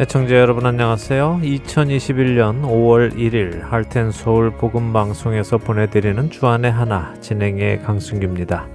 [0.00, 1.40] 애청자 여러분 안녕하세요.
[1.42, 8.68] 2021년 5월 1일 할텐 서울 복음 방송에서 보내드리는 주안의 하나 진행의 강승규입니다.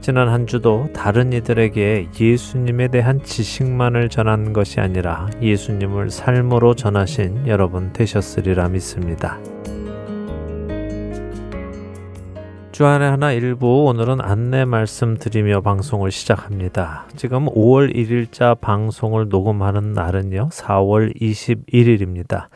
[0.00, 7.92] 지난 한 주도 다른 이들에게 예수님에 대한 지식만을 전한 것이 아니라 예수님을 삶으로 전하신 여러분
[7.92, 9.38] 되셨으리라 믿습니다.
[12.78, 17.08] 주안의 하나 일부 오늘은 안내 말씀드리며 방송을 시작합니다.
[17.16, 22.46] 지금 5월 1일자 방송을 녹음하는 날은요, 4월 21일입니다.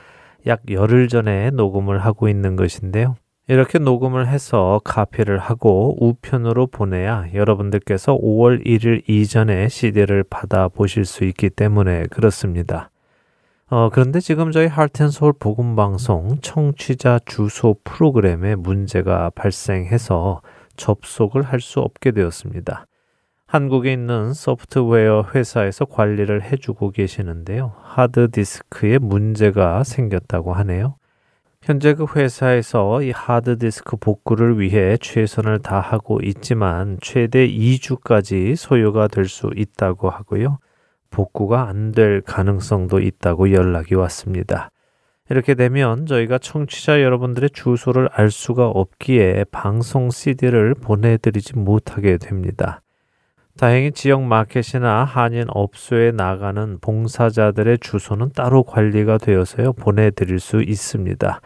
[0.46, 3.16] 약 열흘 전에 녹음을 하고 있는 것인데요.
[3.48, 11.24] 이렇게 녹음을 해서 카피를 하고 우편으로 보내야 여러분들께서 5월 1일 이전에 CD를 받아 보실 수
[11.24, 12.91] 있기 때문에 그렇습니다.
[13.72, 20.42] 어, 그런데 지금 저희 할텐서울 복음방송 청취자 주소 프로그램에 문제가 발생해서
[20.76, 22.86] 접속을 할 수 없게 되었습니다.
[23.46, 27.72] 한국에 있는 소프트웨어 회사에서 관리를 해주고 계시는데요.
[27.80, 30.96] 하드디스크에 문제가 생겼다고 하네요.
[31.62, 39.48] 현재 그 회사에서 이 하드디스크 복구를 위해 최선을 다하고 있지만 최대 2주까지 소요가 될 수
[39.56, 40.58] 있다고 하고요.
[41.12, 44.70] 복구가 안 될 가능성도 있다고 연락이 왔습니다.
[45.30, 52.80] 이렇게 되면 저희가 청취자 여러분들의 주소를 알 수가 없기에 방송 CD를 보내드리지 못하게 됩니다.
[53.58, 61.40] 다행히 지역 마켓이나 한인 업소에 나가는 봉사자들의 주소는 따로 관리가 되어서요 보내드릴 수 있습니다.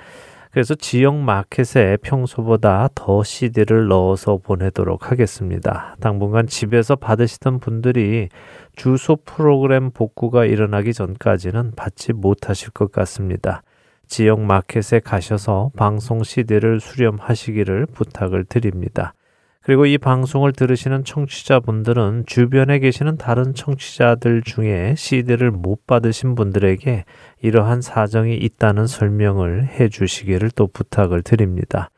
[0.52, 5.96] 그래서 지역 마켓에 평소보다 더 CD를 넣어서 보내도록 하겠습니다.
[6.00, 8.30] 당분간 집에서 받으시던 분들이
[8.76, 13.62] 주소 프로그램 복구가 일어나기 전까지는 받지 못하실 것 같습니다.
[14.06, 19.14] 지역 마켓에 가셔서 방송 CD를 수렴하시기를 부탁을 드립니다.
[19.62, 27.04] 그리고 이 방송을 들으시는 청취자분들은 주변에 계시는 다른 청취자들 중에 CD를 못 받으신 분들에게
[27.42, 31.90] 이러한 사정이 있다는 설명을 해 주시기를 또 부탁을 드립니다.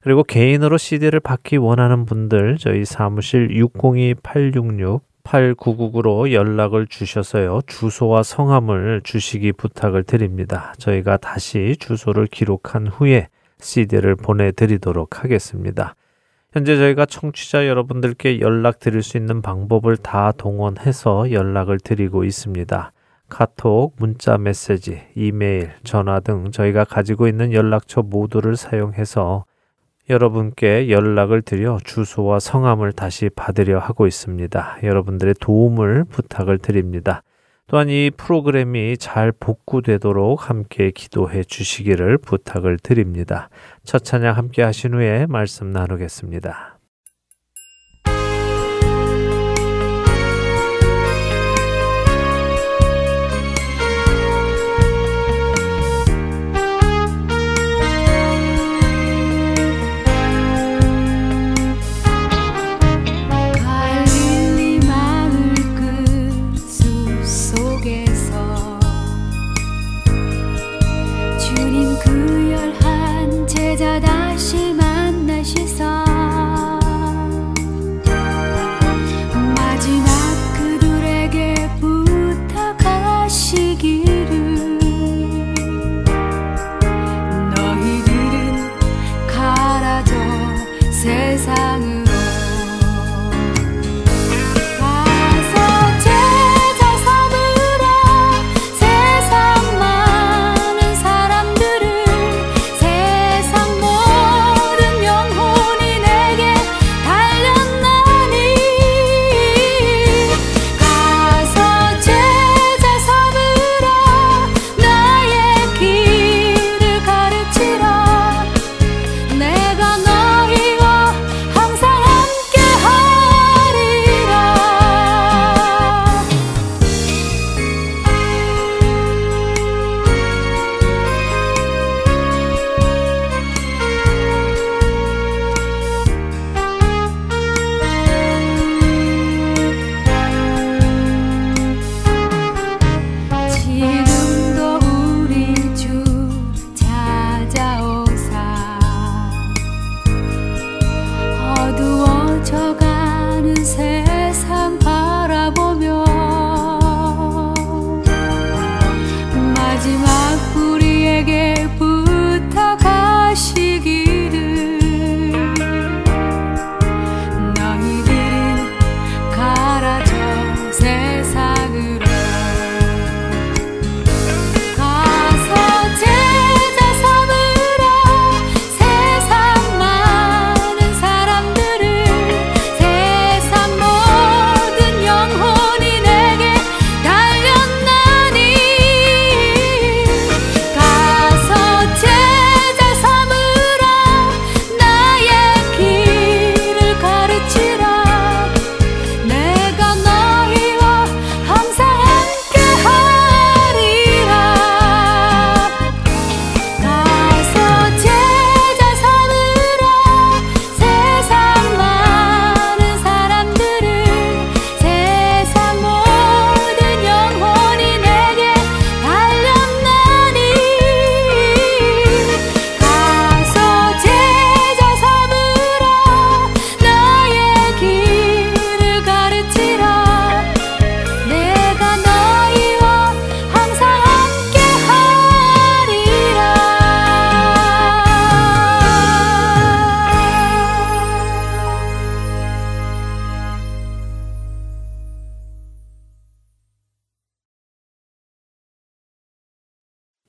[0.00, 7.60] 그리고 개인으로 CD를 받기 원하는 분들 저희 사무실 602-866 8999로 연락을 주셔서요.
[7.66, 10.72] 주소와 성함을 주시기 부탁을 드립니다.
[10.78, 13.28] 저희가 다시 주소를 기록한 후에
[13.58, 15.94] CD를 보내드리도록 하겠습니다.
[16.52, 22.92] 현재 저희가 청취자 여러분들께 연락 드릴 수 있는 방법을 다 동원해서 연락을 드리고 있습니다.
[23.28, 29.44] 카톡, 문자 메시지, 이메일, 전화 등 저희가 가지고 있는 연락처 모두를 사용해서
[30.08, 34.78] 여러분께 연락을 드려 주소와 성함을 다시 받으려 하고 있습니다.
[34.82, 37.22] 여러분들의 도움을 부탁을 드립니다.
[37.68, 43.48] 또한 이 프로그램이 잘 복구되도록 함께 기도해 주시기를 부탁을 드립니다.
[43.82, 46.75] 첫 찬양 함께 하신 후에 말씀 나누겠습니다.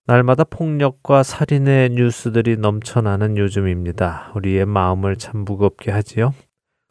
[0.09, 4.31] 날마다 폭력과 살인의 뉴스들이 넘쳐나는 요즘입니다.
[4.35, 6.33] 우리의 마음을 참 무겁게 하지요.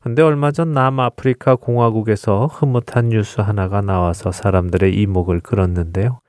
[0.02, 6.20] 근데 얼마 전 남아프리카 공화국에서 흐뭇한 뉴스 하나가 나와서 사람들의 이목을 끌었는데요.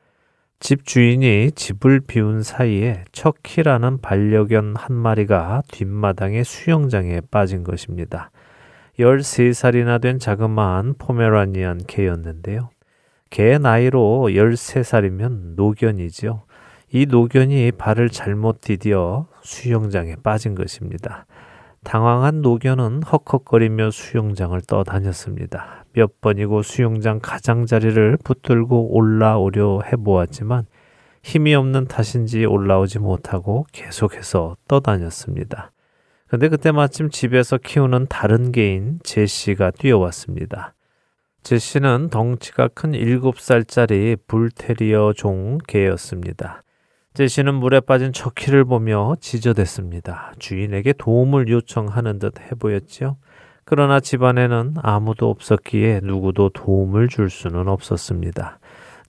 [0.61, 8.31] 집 주인이 집을 비운 사이에 척키라는 반려견 한 마리가 뒷마당의 수영장에 빠진 것입니다.
[8.97, 12.69] 13살이나 된 자그마한 포메라니안 개였는데요.
[13.29, 16.46] 개 나이로 13살이면 노견이죠.
[16.89, 21.25] 이 노견이 발을 잘못 디디어 수영장에 빠진 것입니다.
[21.83, 25.85] 당황한 노견은 헉헉거리며 수영장을 떠다녔습니다.
[25.93, 30.65] 몇 번이고 수영장 가장자리를 붙들고 올라오려 해보았지만
[31.23, 35.71] 힘이 없는 탓인지 올라오지 못하고 계속해서 떠다녔습니다.
[36.27, 40.73] 근데 그때 마침 집에서 키우는 다른 개인 제시가 뛰어왔습니다.
[41.43, 46.63] 제시는 덩치가 큰 7살짜리 불테리어 종 개였습니다.
[47.17, 50.33] 제시는 물에 빠진 척키를 보며 지저댔습니다.
[50.37, 53.17] 주인에게 도움을 요청하는 듯 해보였지요.
[53.65, 58.59] 그러나 집안에는 아무도 없었기에 누구도 도움을 줄 수는 없었습니다.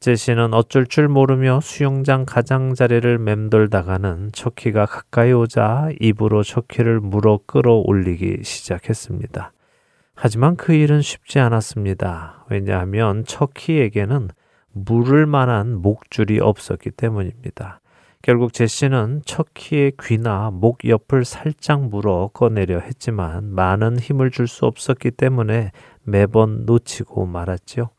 [0.00, 9.52] 제시는 어쩔 줄 모르며 수영장 가장자리를 맴돌다가는 척키가 가까이 오자 입으로 척키를 물어 끌어올리기 시작했습니다.
[10.14, 12.46] 하지만 그 일은 쉽지 않았습니다.
[12.48, 14.30] 왜냐하면 척키에게는
[14.72, 17.82] 물을 만한 목줄이 없었기 때문입니다.
[18.22, 25.12] 결국 제시는 척키의 귀나 목 옆을 살짝 물어 꺼내려 했지만 많은 힘을 줄 수 없었기
[25.12, 25.70] 때문에
[26.02, 27.90] 매번 놓치고 말았죠.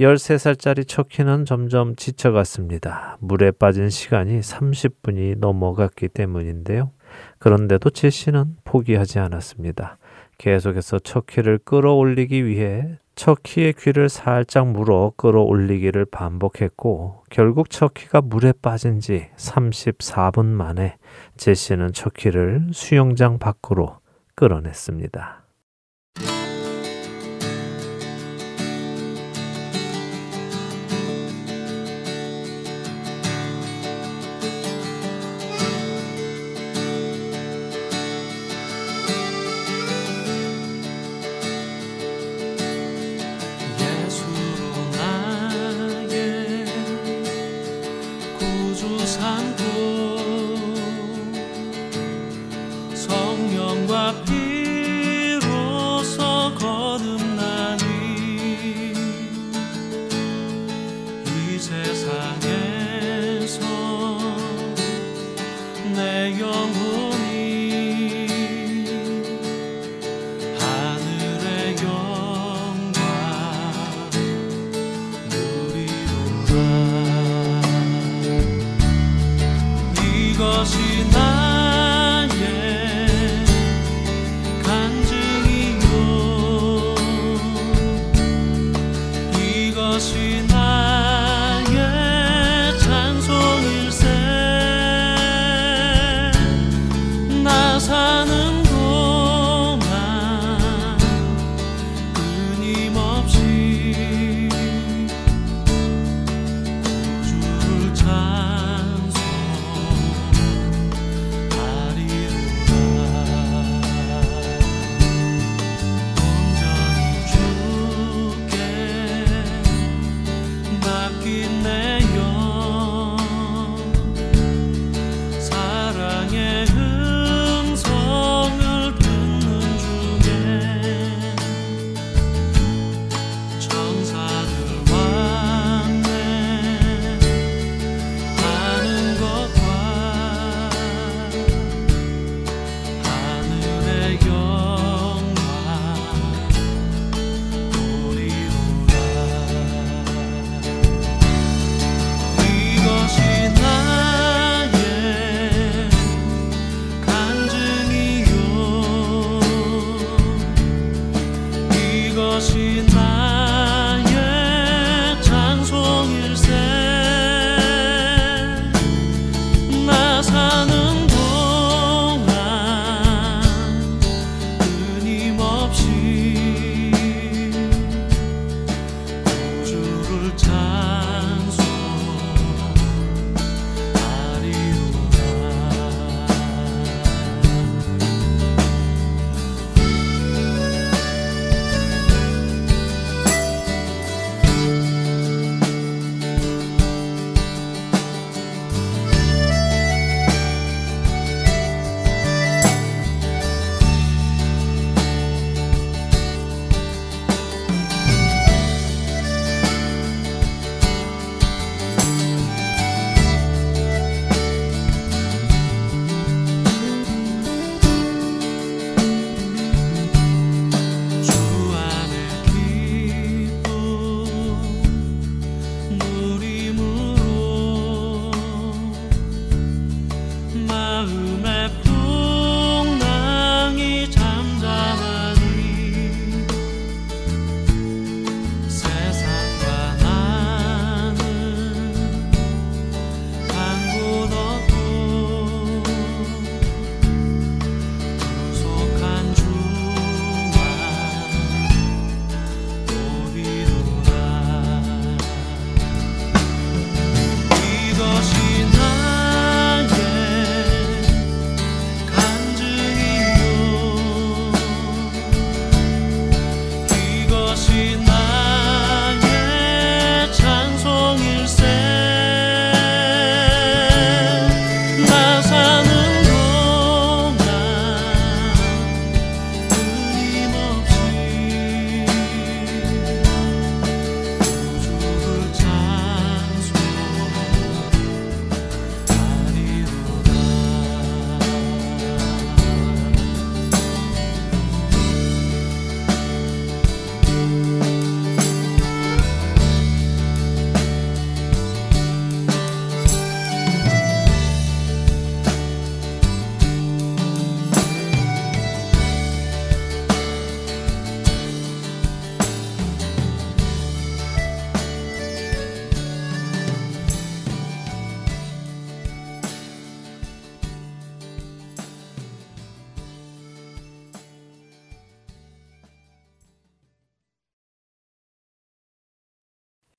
[0.00, 3.16] 13살짜리 척키는 점점 지쳐갔습니다.
[3.20, 6.90] 물에 빠진 시간이 30분이 넘어갔기 때문인데요.
[7.38, 9.98] 그런데도 제시는 포기하지 않았습니다.
[10.38, 19.28] 계속해서 척키를 끌어올리기 위해 척키의 귀를 살짝 물어 끌어올리기를 반복했고 결국 척키가 물에 빠진 지
[19.36, 20.96] 34분 만에
[21.36, 23.98] 제시는 척키를 수영장 밖으로
[24.34, 25.43] 끌어냈습니다.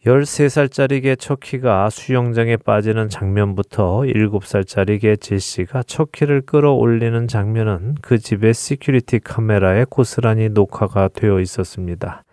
[0.06, 9.22] 13살짜리 개 척키가 수영장에 빠지는 장면부터 7살짜리 개 제시가 척키를 끌어올리는 장면은 그 집의 security
[9.22, 12.24] 카메라에 고스란히 녹화가 되어 있었습니다.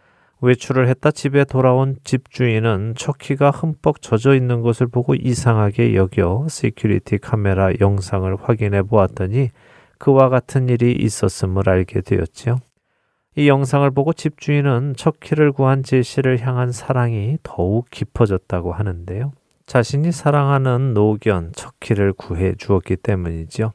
[0.43, 7.71] 외출을 했다 집에 돌아온 집주인은 척키가 흠뻑 젖어 있는 것을 보고 이상하게 여겨 security 카메라
[7.81, 9.49] 영상을 확인해 보았더니
[9.97, 12.59] 그와 같은 일이 있었음을 알게 되었지요.
[13.35, 19.33] 이 영상을 보고 집주인은 척키를 구한 제시를 향한 사랑이 더욱 깊어졌다고 하는데요.
[19.65, 23.73] 자신이 사랑하는 노견 척키를 구해 주었기 때문이죠.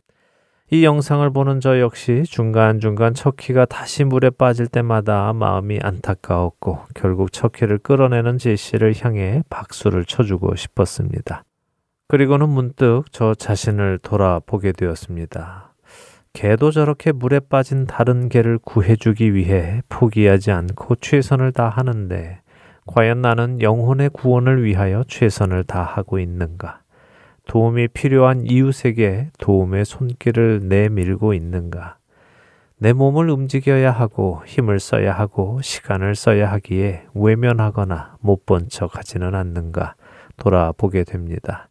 [0.69, 7.79] 이 영상을 보는 저 역시 중간중간 척키가 다시 물에 빠질 때마다 마음이 안타까웠고 결국 척키를
[7.79, 11.43] 끌어내는 제시를 향해 박수를 쳐주고 싶었습니다.
[12.09, 15.66] 그리고는 문득 저 자신을 돌아보게 되었습니다.
[16.38, 22.41] 개도 저렇게 물에 빠진 다른 개를 구해주기 위해 포기하지 않고 최선을 다하는데
[22.86, 26.82] 과연 나는 영혼의 구원을 위하여 최선을 다하고 있는가?
[27.48, 31.98] 도움이 필요한 이웃에게 도움의 손길을 내밀고 있는가?
[32.77, 39.34] 내 몸을 움직여야 하고 힘을 써야 하고 시간을 써야 하기에 외면하거나 못 본 척 하지는
[39.34, 39.96] 않는가
[40.38, 41.70] 돌아보게 됩니다.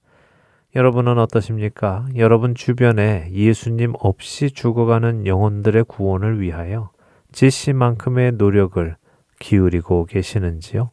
[0.76, 2.04] 여러분은 어떠십니까?
[2.16, 6.90] 여러분 주변에 예수님 없이 죽어가는 영혼들의 구원을 위하여
[7.32, 8.94] 제시만큼의 노력을
[9.38, 10.90] 기울이고 계시는지요?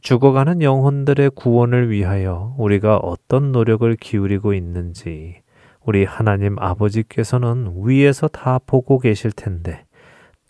[0.00, 5.36] 죽어가는 영혼들의 구원을 위하여 우리가 어떤 노력을 기울이고 있는지
[5.84, 9.84] 우리 하나님 아버지께서는 위에서 다 보고 계실 텐데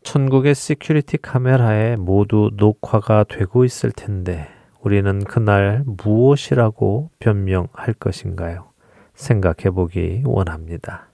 [0.03, 4.49] 천국의 security 카메라에 모두 녹화가 되고 있을 텐데
[4.87, 8.69] 우리는 그날 무엇이라고 변명할 것인가요?
[9.15, 11.06] 생각해 보기 원합니다.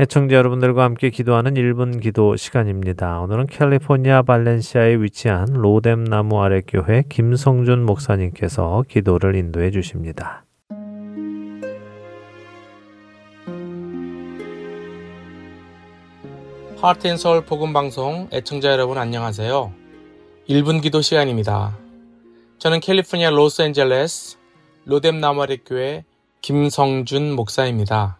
[0.00, 3.18] 애청자 여러분들과 함께 기도하는 1분 기도 시간입니다.
[3.18, 10.44] 오늘은 캘리포니아 발렌시아에 위치한 로뎀 나무 아래 교회 김성준 목사님께서 기도를 인도해 주십니다.
[16.80, 19.72] Heart and Seoul 복음 방송 애청자 여러분 안녕하세요.
[20.48, 21.76] 1분 기도 시간입니다.
[22.60, 24.38] 저는 캘리포니아 로스앤젤레스
[24.84, 26.04] 로뎀 나무 아래 교회
[26.40, 28.17] 김성준 목사입니다.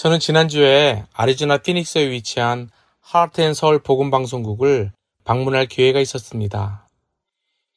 [0.00, 2.70] 저는 지난주에 아리조나 피닉스에 위치한
[3.02, 4.92] 하트앤서울 복음방송국을
[5.24, 6.88] 방문할 기회가 있었습니다.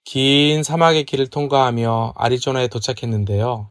[0.06, 3.70] 긴 사막의 길을 통과하며 아리조나에 도착했는데요.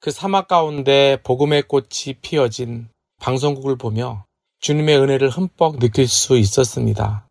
[0.00, 2.88] 그 사막 가운데 복음의 꽃이 피어진
[3.20, 4.24] 방송국을 보며
[4.58, 7.28] 주님의 은혜를 흠뻑 느낄 수 있었습니다.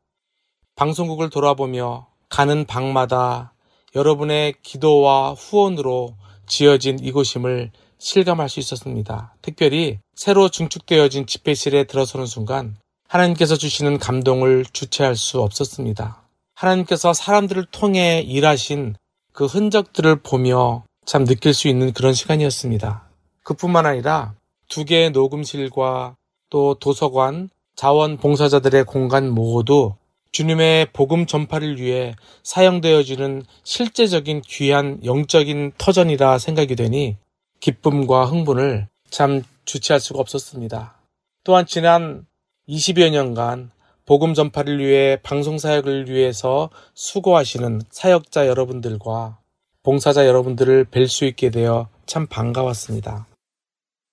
[0.78, 3.52] 방송국을 돌아보며 가는 방마다
[3.94, 6.16] 여러분의 기도와 후원으로
[6.48, 9.36] 지어진 이곳임을 실감할 수 있었습니다.
[9.42, 12.76] 특별히 새로 중축되어진 집회실에 들어서는 순간
[13.08, 16.24] 하나님께서 주시는 감동을 주체할 수 없었습니다.
[16.56, 18.98] 하나님께서 사람들을 통해 일하신
[19.32, 23.08] 그 흔적들을 보며 참 느낄 수 있는 그런 시간이었습니다.
[23.44, 24.34] 그뿐만 아니라
[24.68, 26.18] 두 개의 녹음실과
[26.50, 29.94] 또 도서관, 자원 봉사자들의 공간 모두
[30.34, 37.16] 주님의 복음 전파를 위해 사용되어지는 실제적인 귀한 영적인 터전이라 생각이 되니
[37.62, 40.96] 기쁨과 흥분을 참 주체할 수가 없었습니다.
[41.44, 42.26] 또한 지난
[42.68, 43.70] 20여 년간
[44.06, 49.38] 복음 전파를 위해 방송 사역을 위해서 수고하시는 사역자 여러분들과
[49.84, 53.28] 봉사자 여러분들을 뵐 수 있게 되어 참 반가웠습니다.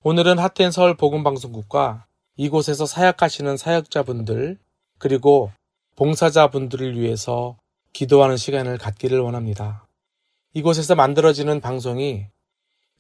[0.04, 2.04] 오늘은 하텐 서울 복음 방송국과
[2.36, 4.58] 이곳에서 사역하시는 사역자분들
[4.98, 5.50] 그리고
[5.96, 7.56] 봉사자분들을 위해서
[7.94, 9.86] 기도하는 시간을 갖기를 원합니다.
[10.52, 12.26] 이곳에서 만들어지는 방송이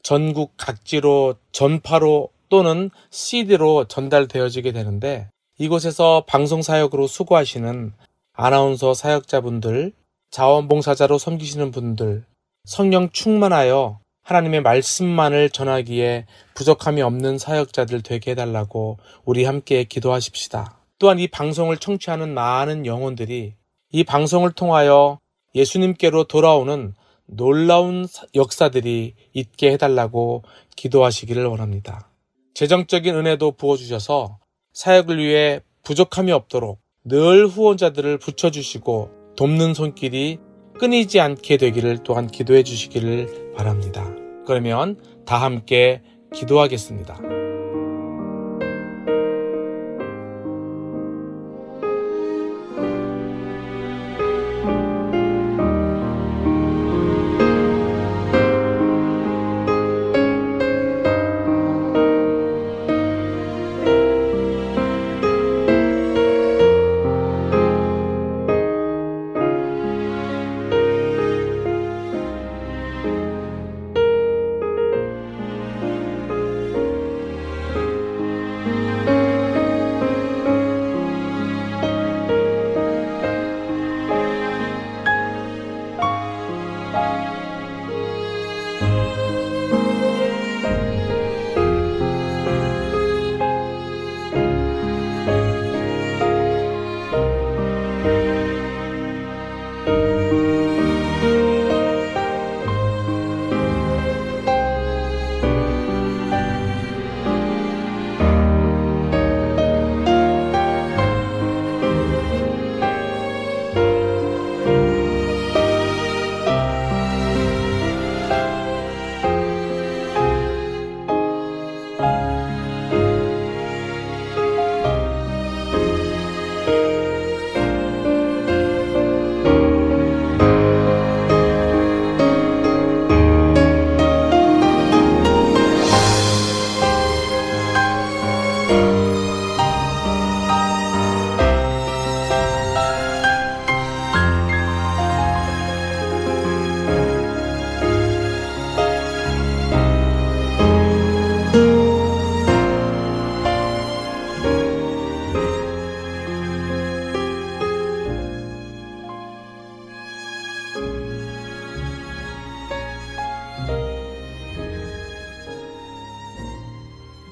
[0.02, 5.28] 전국 각지로 전파로 또는 CD로 전달되어지게 되는데
[5.58, 7.92] 이곳에서 방송 사역으로 수고하시는
[8.32, 9.92] 아나운서 사역자분들,
[10.30, 12.24] 자원봉사자로 섬기시는 분들,
[12.64, 20.76] 성령 충만하여 하나님의 말씀만을 전하기에 부족함이 없는 사역자들 되게 해달라고 우리 함께 기도하십시다.
[20.98, 23.54] 또한 이 방송을 청취하는 많은 영혼들이
[23.92, 25.18] 이 방송을 통하여
[25.54, 26.94] 예수님께로 돌아오는
[27.26, 30.42] 놀라운 역사들이 있게 해달라고
[30.74, 32.08] 기도하시기를 원합니다.
[32.56, 34.38] 재정적인 은혜도 부어주셔서
[34.72, 40.38] 사역을 위해 부족함이 없도록 늘 후원자들을 붙여주시고 돕는 손길이
[40.78, 44.10] 끊이지 않게 되기를 또한 기도해 주시기를 바랍니다.
[44.46, 46.00] 그러면 다 함께
[46.32, 47.45] 기도하겠습니다.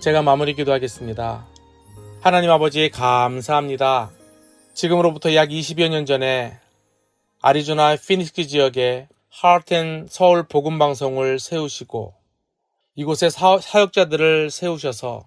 [0.04, 1.46] 제가 마무리 기도하겠습니다.
[2.20, 4.10] 하나님 아버지 감사합니다.
[4.74, 6.58] 지금으로부터 약 20여 년 전에
[7.40, 12.12] 아리조나 피닉스 지역에 하트앤 서울 복음 방송을 세우시고
[12.96, 15.26] 이곳에 사, 역자들을 세우셔서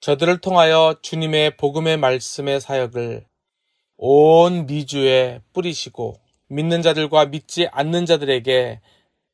[0.00, 3.24] 저들을 통하여 주님의 복음의 말씀의 사역을
[3.96, 8.82] 온 미주에 뿌리시고 믿는 자들과 믿지 않는 자들에게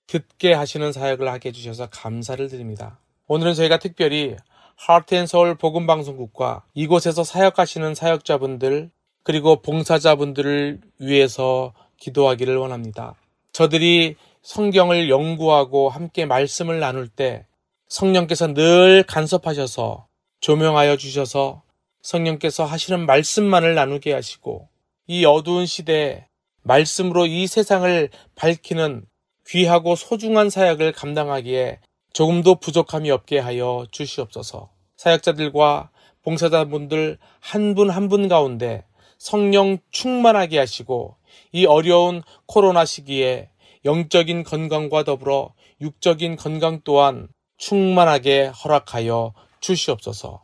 [0.06, 3.00] 듣게 하시는 사역을 하게 해주셔서 감사를 드립니다.
[3.26, 4.36] 오늘은 저희가 특별히
[4.76, 8.90] 하트앤서울 복음방송국과 이곳에서 사역하시는 사역자분들
[9.22, 13.14] 그리고 봉사자분들을 위해서 기도하기를 원합니다.
[13.52, 17.46] 저들이 성경을 연구하고 함께 말씀을 나눌 때
[17.88, 20.06] 성령께서 늘 간섭하셔서
[20.40, 21.62] 조명하여 주셔서
[22.02, 24.68] 성령께서 하시는 말씀만을 나누게 하시고
[25.06, 26.26] 이 어두운 시대에
[26.62, 29.06] 말씀으로 이 세상을 밝히는
[29.46, 31.80] 귀하고 소중한 사역을 감당하기에
[32.14, 34.70] 조금도 부족함이 없게 하여 주시옵소서.
[34.96, 35.90] 사역자들과
[36.22, 38.84] 봉사자분들 한분 한 분 가운데
[39.18, 41.16] 성령 충만하게 하시고
[41.52, 43.50] 이 어려운 코로나 시기에
[43.84, 50.40] 영적인 건강과 더불어 육적인 건강 또한 충만하게 허락하여 주시옵소서.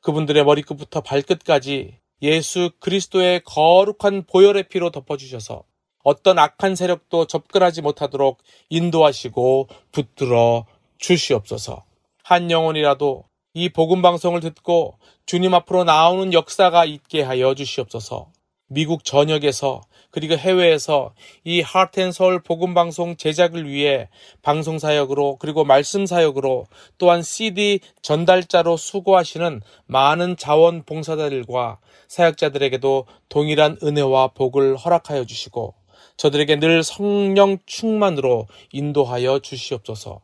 [0.00, 5.62] 그분들의 머리끝부터 발끝까지 예수 그리스도의 거룩한 보혈의 피로 덮어주셔서
[6.02, 8.38] 어떤 악한 세력도 접근하지 못하도록
[8.70, 10.66] 인도하시고 붙들어
[11.00, 11.84] 주시옵소서.
[12.22, 14.94] 한 영혼이라도 이 복음 방송을 듣고
[15.26, 18.30] 주님 앞으로 나오는 역사가 있게 하여 주시옵소서.
[18.68, 19.80] 미국 전역에서
[20.12, 24.08] 그리고 해외에서 이 하트앤서울 복음방송 제작을 위해
[24.42, 26.66] 방송 사역으로 그리고 말씀 사역으로
[26.98, 35.74] 또한 CD 전달자로 수고하시는 많은 자원 봉사자들과 사역자들에게도 동일한 은혜와 복을 허락하여 주시고
[36.16, 40.20] 저들에게 늘 성령 충만으로 인도하여 주시옵소서.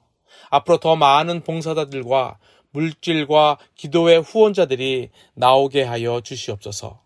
[0.56, 2.38] 앞으로 더 많은 봉사자들과
[2.70, 7.00] 물질과 기도의 후원자들이 나오게 하여 주시옵소서.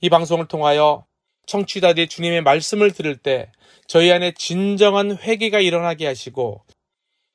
[0.00, 1.04] 이 방송을 통하여
[1.46, 3.50] 청취자들이 주님의 말씀을 들을 때
[3.86, 6.62] 저희 안에 진정한 회개가 일어나게 하시고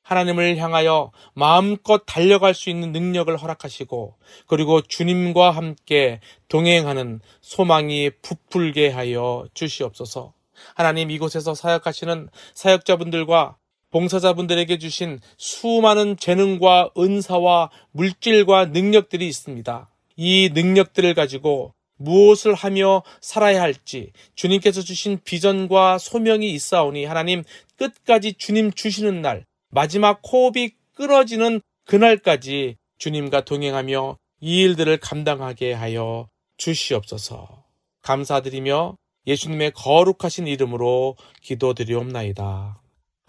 [0.02, 9.46] 하나님을 향하여 마음껏 달려갈 수 있는 능력을 허락하시고 그리고 주님과 함께 동행하는 소망이 부풀게 하여
[9.54, 10.34] 주시옵소서.
[10.74, 13.56] 하나님 이곳에서 사역하시는 사역자분들과
[13.92, 19.88] 봉사자분들에게 주신 수많은 재능과 은사와 물질과 능력들이 있습니다.
[20.16, 27.44] 이 능력들을 가지고 무엇을 하며 살아야 할지 주님께서 주신 비전과 소명이 있사오니 하나님
[27.76, 37.64] 끝까지 주님 주시는 날 마지막 호흡이 끊어지는 그날까지 주님과 동행하며 이 일들을 감당하게 하여 주시옵소서.
[38.02, 42.81] 감사드리며 예수님의 거룩하신 이름으로 기도드리옵나이다.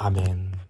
[0.03, 0.62] 아멘.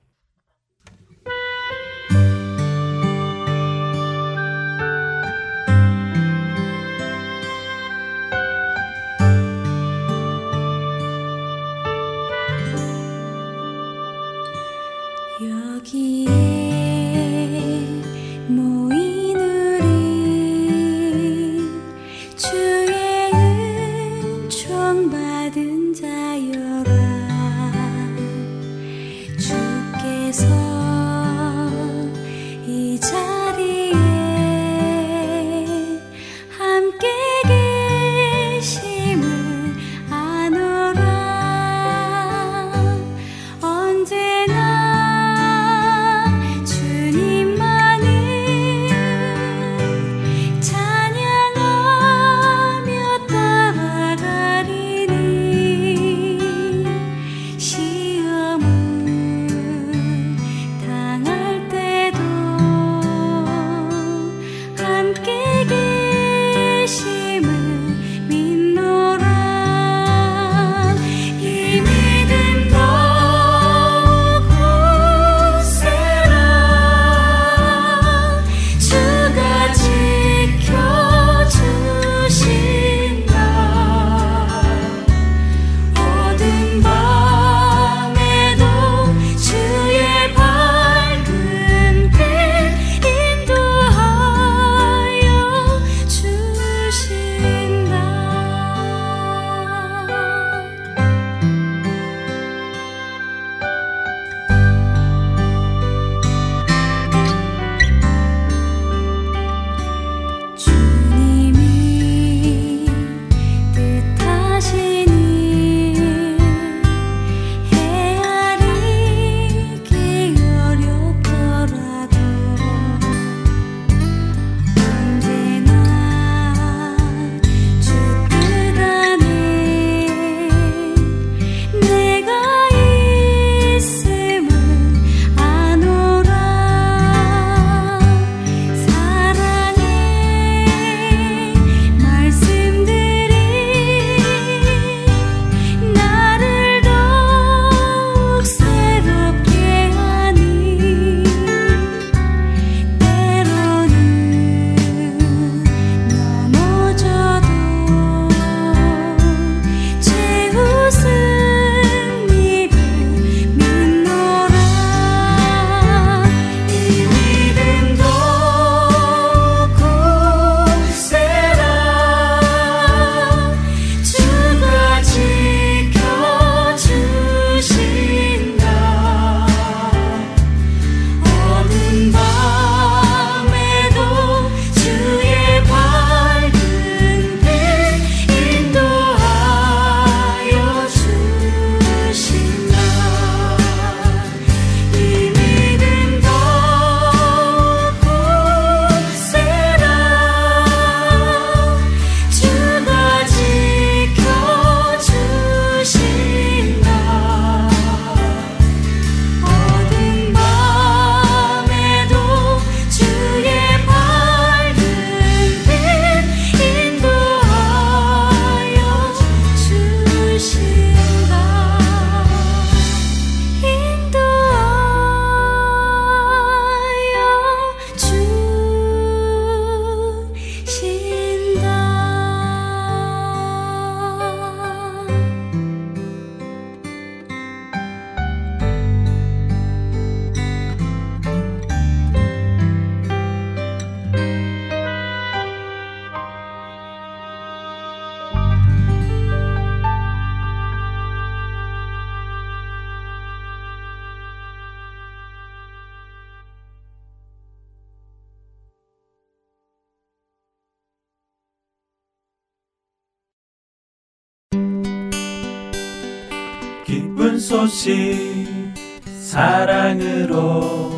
[269.33, 270.91] 사랑으로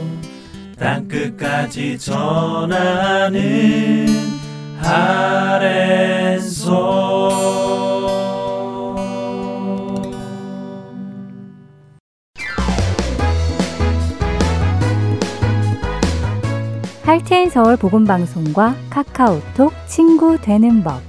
[0.77, 3.39] 땅끝까지 전하는
[4.83, 6.65] 아랜소.
[17.03, 21.01] 할테인 서울 복음방송과 카카오톡 친구 되는 법.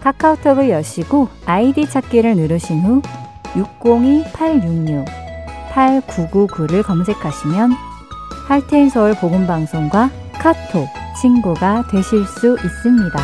[0.00, 3.00] 카카오톡을 여시고 아이디 찾기를 누르신 후
[5.74, 7.72] 602-866-8999를 검색하시면
[8.46, 10.86] 할테인 서울 복음방송과 카톡
[11.20, 13.18] 친구가 되실 수 있습니다.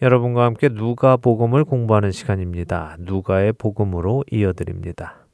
[0.00, 2.96] 여러분과 함께 누가 복음을 공부하는 시간입니다.
[2.98, 5.26] 누가의 복음으로 이어드립니다.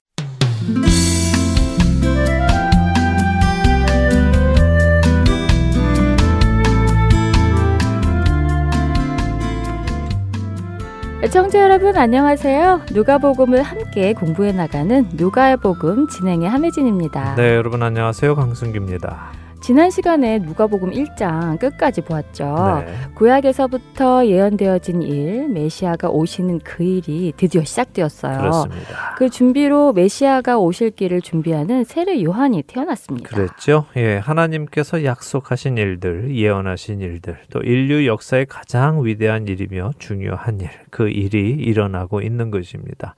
[11.26, 12.83] 청자 여러분 안녕하세요.
[12.92, 17.35] 누가복음을 함께 공부해 나가는 누가의 복음 진행의 함혜진입니다.
[17.35, 18.35] 네, 여러분 안녕하세요.
[18.37, 19.33] 강승규입니다.
[19.61, 22.85] 지난 시간에 누가복음 1장 끝까지 보았죠.
[22.87, 22.92] 네.
[23.14, 28.38] 구약에서부터 예언되어진 일, 메시아가 오시는 그 일이 드디어 시작되었어요.
[28.38, 29.14] 그렇습니다.
[29.16, 33.29] 그 준비로 메시아가 오실 길을 준비하는 세례 요한이 태어났습니다.
[33.29, 33.87] 그랬죠.
[33.97, 41.09] 예, 하나님께서 약속하신 일들, 예언하신 일들, 또 인류 역사의 가장 위대한 일이며 중요한 일, 그
[41.09, 43.14] 일이 일어나고 있는 것입니다.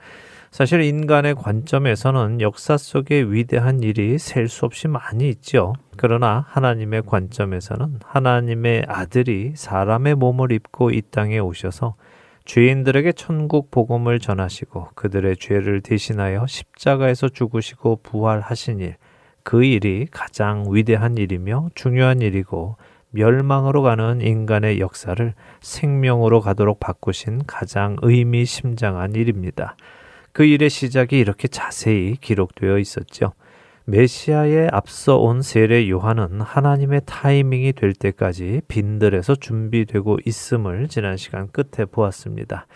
[0.51, 5.75] 사실 인간의 관점에서는 역사 속에 위대한 일이 셀 수 없이 많이 있죠.
[5.97, 11.95] 그러나 하나님의 관점에서는 하나님의 아들이 사람의 몸을 입고 이 땅에 오셔서
[12.47, 18.97] 죄인들에게 천국 복음을 전하시고 그들의 죄를 대신하여 십자가에서 죽으시고 부활하신 일,
[19.45, 22.77] 그 일이 가장 위대한 일이며 중요한 일이고
[23.11, 29.77] 멸망으로 가는 인간의 역사를 생명으로 가도록 바꾸신 가장 의미심장한 일입니다.
[30.33, 33.33] 그 일의 시작이 이렇게 자세히 기록되어 있었죠.
[33.87, 41.87] 메시아에 앞서 온 세례 요한은 하나님의 타이밍이 될 때까지 빈들에서 준비되고 있음을 지난 시간 끝에
[41.87, 42.67] 보았습니다.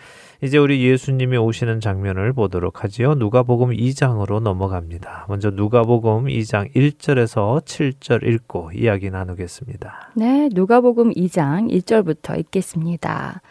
[0.41, 3.15] 이제 우리 예수님이 오시는 장면을 보도록 하지요.
[3.15, 5.27] 누가복음 2장으로 넘어갑니다.
[5.29, 10.11] 먼저 누가복음 2장 1절에서 7절 읽고 이야기 나누겠습니다.
[10.15, 13.41] 네, 누가복음 2장 1절부터 읽겠습니다.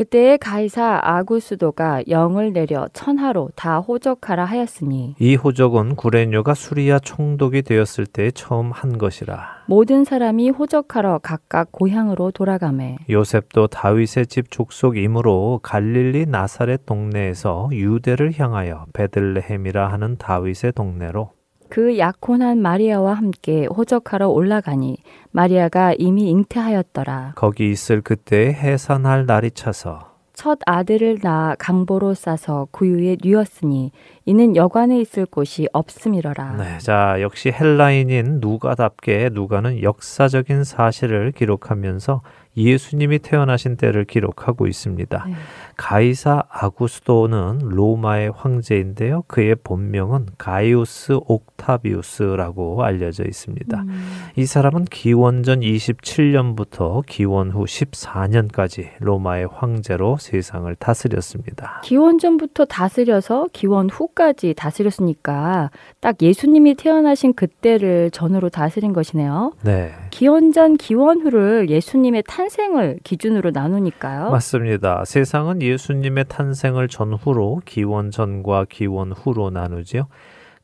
[0.00, 8.06] 그때에 가이사 아구수도가 영을 내려 천하로 다 호적하라 하였으니 이 호적은 구레뇨가 수리아 총독이 되었을
[8.06, 9.64] 때 처음 한 것이라.
[9.66, 18.86] 모든 사람이 호적하러 각각 고향으로 돌아가매 요셉도 다윗의 집 족속이므로 갈릴리 나사렛 동네에서 유대를 향하여
[18.94, 21.32] 베들레헴이라 하는 다윗의 동네로
[21.70, 24.98] 그 약혼한 마리아와 함께 호적하러 올라가니
[25.30, 27.34] 마리아가 이미 잉태하였더라.
[27.36, 33.92] 거기 있을 그때 해산할 날이 차서 첫 아들을 낳아 강보로 싸서 구유에 뉘었으니
[34.24, 36.56] 이는 여관에 있을 곳이 없음이러라.
[36.56, 42.22] 네, 자 역시 헬라인인 누가답게 누가는 역사적인 사실을 기록하면서
[42.56, 45.24] 예수님이 태어나신 때를 기록하고 있습니다.
[45.26, 45.34] 네.
[45.76, 49.22] 가이사 아구스도는 로마의 황제인데요.
[49.26, 53.80] 그의 본명은 가이우스 옥타비우스라고 알려져 있습니다.
[53.80, 54.02] 음,
[54.36, 61.80] 이 사람은 기원전 27년부터 기원 후 14년까지 로마의 황제로 세상을 다스렸습니다.
[61.84, 65.70] 기원 전부터 다스려서 기원 후까지 다스렸으니까
[66.00, 69.52] 딱 예수님이 태어나신 그때를 전후로 다스린 것이네요.
[69.62, 69.92] 네.
[70.10, 74.30] 기원 전, 기원 후를 예수님의 탄생을 기준으로 나누니까요.
[74.30, 75.04] 맞습니다.
[75.04, 80.08] 세상은 예수님의 탄생을 전후로 기원 전과 기원 후로 나누지요.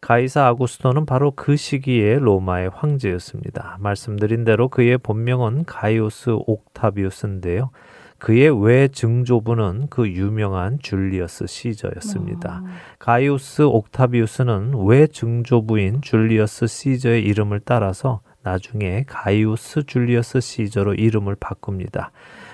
[0.01, 3.78] 가이사 아구스토는 바로 그 시기에 로마의 황제였습니다.
[3.80, 7.70] 말씀드린 대로 그의 본명은 가이오스 옥타비우스인데요.
[8.18, 12.62] 그의 외 증조부는 그 유명한 줄리어스 시저였습니다.
[12.99, 22.12] 가이오스 옥타비우스는 외 증조부인 줄리어스 시저의 이름을 따라서 나중에 가이오스 줄리어스 시저로 이름을 바꿉니다.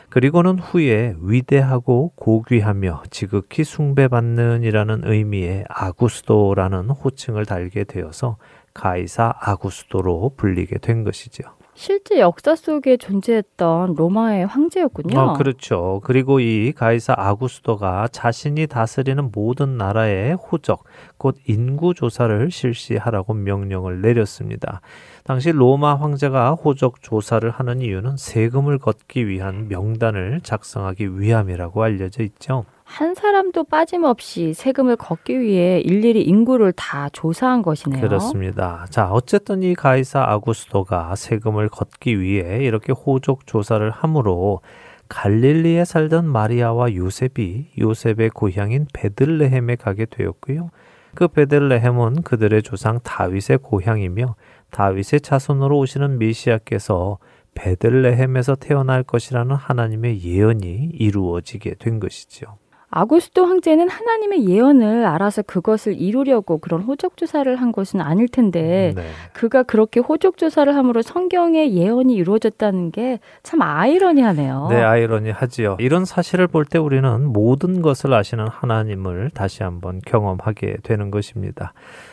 [0.08, 8.38] 그리고는 후에 위대하고 고귀하며 지극히 숭배받는 이라는 의미의 아구스도라는 호칭을 달게 되어서
[8.72, 11.44] 가이사 아구스도로 불리게 된 것이죠.
[11.74, 15.18] 실제 역사 속에 존재했던 로마의 황제였군요.
[15.18, 16.00] 어, 그렇죠.
[16.04, 20.84] 그리고 이 가이사 아구스도가 자신이 다스리는 모든 나라의 호적,
[21.16, 24.82] 곧 인구 조사를 실시하라고 명령을 내렸습니다.
[25.24, 32.64] 당시 로마 황제가 호적 조사를 하는 이유는 세금을 걷기 위한 명단을 작성하기 위함이라고 알려져 있죠.
[32.92, 38.02] 한 사람도 빠짐없이 세금을 걷기 위해 일일이 인구를 다 조사한 것이네요.
[38.02, 38.84] 그렇습니다.
[38.90, 44.60] 자, 어쨌든 이 가이사 아구스도가 세금을 걷기 위해 이렇게 호적 조사를 함으로
[45.08, 50.68] 갈릴리에 살던 마리아와 요셉이 요셉의 고향인 베들레헴에 가게 되었고요.
[51.14, 54.34] 그 베들레헴은 그들의 조상 다윗의 고향이며
[54.70, 57.16] 다윗의 자손으로 오시는 메시아께서
[57.54, 62.58] 베들레헴에서 태어날 것이라는 하나님의 예언이 이루어지게 된 것이죠.
[62.92, 69.02] 아구스도 황제는 하나님의 예언을 알아서 그것을 이루려고 그런 호적 조사를 한 것은 아닐 텐데 네.
[69.32, 74.68] 그가 그렇게 호적 조사를 함으로 성경의 예언이 이루어졌다는 게 참 아이러니하네요.
[74.70, 75.76] 네, 아이러니하지요.
[75.80, 81.72] 이런 사실을 볼 때 우리는 모든 것을 아시는 하나님을 다시 한번 경험하게 되는 것입니다.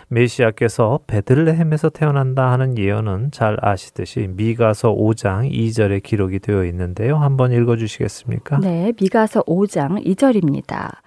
[0.09, 7.17] 메시아께서 베들레헴에서 태어난다 하는 예언은 잘 아시듯이 미가서 5장 2절에 기록이 되어 있는데요.
[7.17, 8.59] 한번 읽어 주시겠습니까?
[8.59, 10.97] 네, 미가서 5장 2절입니다.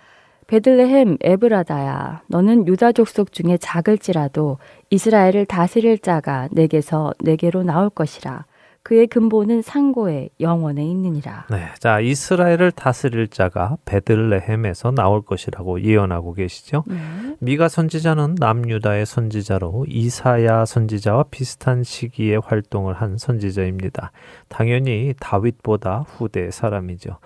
[0.47, 4.59] 베들레헴 에브라다야 너는 유다 족속 중에 작을지라도
[4.91, 8.45] 이스라엘을 다스릴 자가 내게서 내게로 나올 것이라
[8.83, 11.47] 그의 근본은 상고에 영원에 있느니라.
[11.51, 11.69] 네.
[11.79, 16.85] 자, 이스라엘을 다스릴 자가 베들레헴에서 나올 것이라고 예언하고 계시죠.
[16.87, 16.97] 네.
[17.39, 24.11] 미가 선지자는 남유다의 선지자로 이사야 선지자와 비슷한 시기에 활동을 한 선지자입니다.
[24.49, 27.19] 당연히 다윗보다 후대 사람이죠.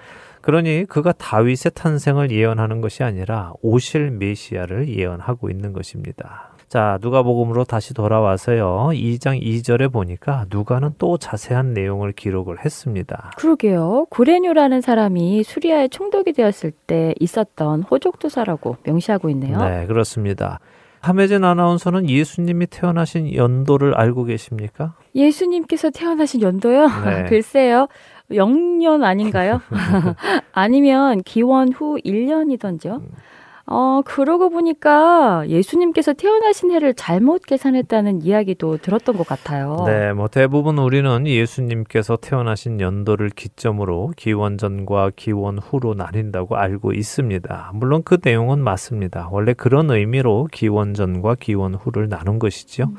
[0.43, 6.56] 그러니 그가 다윗의 탄생을 예언하는 것이 아니라 오실 메시아를 예언하고 있는 것입니다.
[6.69, 8.89] 자, 누가복음으로 다시 돌아와서요.
[8.93, 13.31] 2장 2절에 보니까 누가는 또 자세한 내용을 기록을 했습니다.
[13.37, 14.07] 그러게요.
[14.11, 19.59] 구레뇨라는 사람이 수리아에 총독이 되었을 때 있었던 호족도사라고 명시하고 있네요.
[19.63, 20.59] 네, 그렇습니다.
[21.01, 24.95] 함혜진 아나운서는 예수님이 태어나신 연도를 알고 계십니까?
[25.15, 26.89] 예수님께서 태어나신 연도요?
[27.05, 27.27] 네.
[27.31, 27.87] 글쎄요.
[28.33, 29.61] 0년 아닌가요?
[30.51, 33.03] 아니면 기원 후 1년이던죠.
[33.03, 33.09] 음.
[33.69, 39.83] 어, 그러고 보니까 예수님께서 태어나신 해를 잘못 계산했다는 이야기도 들었던 것 같아요.
[39.87, 47.73] 네, 뭐 대부분 우리는 예수님께서 태어나신 연도를 기점으로 기원 전과 기원 후로 나뉜다고 알고 있습니다.
[47.75, 49.29] 물론 그 내용은 맞습니다.
[49.33, 52.93] 원래 그런 의미로 기원 전과 기원 후를 나눈 것이죠.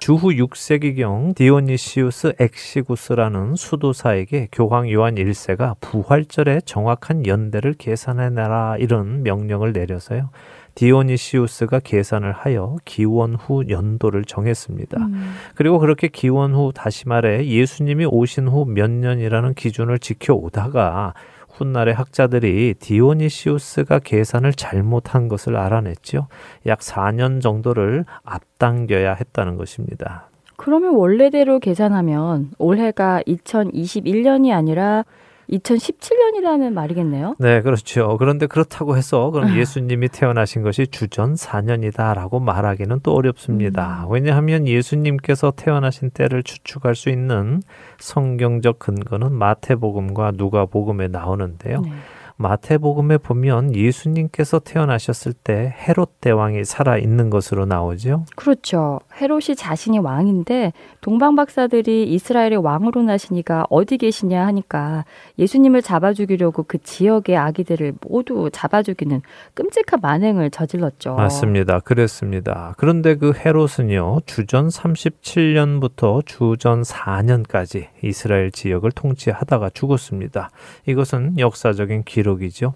[0.00, 10.28] 주후 6세기경 디오니시우스 엑시구스라는 수도사에게 교황 요한 1세가 부활절의 정확한 연대를 계산해내라 이런 명령을 내려서요.
[10.74, 14.98] 디오니시우스가 계산을 하여 기원 후 연도를 정했습니다.
[14.98, 21.14] 음, 그리고 그렇게 기원 후 다시 말해 예수님이 오신 후 몇 년이라는 기준을 지켜오다가
[21.54, 26.26] 훗날의 학자들이 디오니시우스가 계산을 잘못한 것을 알아냈죠.
[26.66, 30.28] 약 4년 정도를 앞당겨야 했다는 것입니다.
[30.56, 35.04] 그러면 원래대로 계산하면 올해가 2021년이 아니라
[35.50, 37.36] 2017년이라는 말이겠네요.
[37.38, 38.16] 네, 그렇죠.
[38.18, 44.06] 그런데 그렇다고 해서 그럼 예수님이 태어나신 것이 주전 4년이다라고 말하기는 또 어렵습니다.
[44.08, 47.62] 왜냐하면 예수님께서 태어나신 때를 추측할 수 있는
[47.98, 51.80] 성경적 근거는 마태복음과 누가복음에 나오는데요.
[51.80, 51.90] 네.
[52.36, 58.24] 마태복음에 보면 예수님께서 태어나셨을 때 헤롯 대왕이 살아 있는 것으로 나오죠.
[58.34, 59.00] 그렇죠.
[59.20, 65.04] 헤롯이 자신이 왕인데 동방 박사들이 이스라엘의 왕으로 나시니까 어디 계시냐 하니까
[65.38, 69.22] 예수님을 잡아 죽이려고 그 지역의 아기들을 모두 잡아 죽이는
[69.54, 71.14] 끔찍한 만행을 저질렀죠.
[71.14, 71.80] 맞습니다.
[71.80, 72.74] 그랬습니다.
[72.76, 80.50] 그런데 그 헤롯은요, 주전 37년부터 주전 4년까지 이스라엘 지역을 통치하다가 죽었습니다.
[80.86, 82.74] 이것은 역사적인 기록이죠.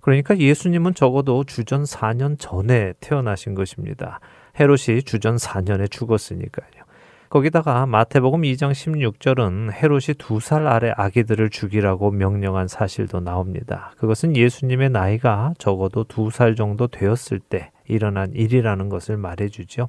[0.00, 4.20] 그러니까 예수님은 적어도 주전 4년 전에 태어나신 것입니다.
[4.58, 6.86] 헤롯이 주전 4년에 죽었으니까요.
[7.28, 13.92] 거기다가 마태복음 2장 16절은 헤롯이 두 살 아래 아기들을 죽이라고 명령한 사실도 나옵니다.
[13.98, 19.88] 그것은 예수님의 나이가 적어도 두 살 정도 되었을 때 일어난 일이라는 것을 말해주죠.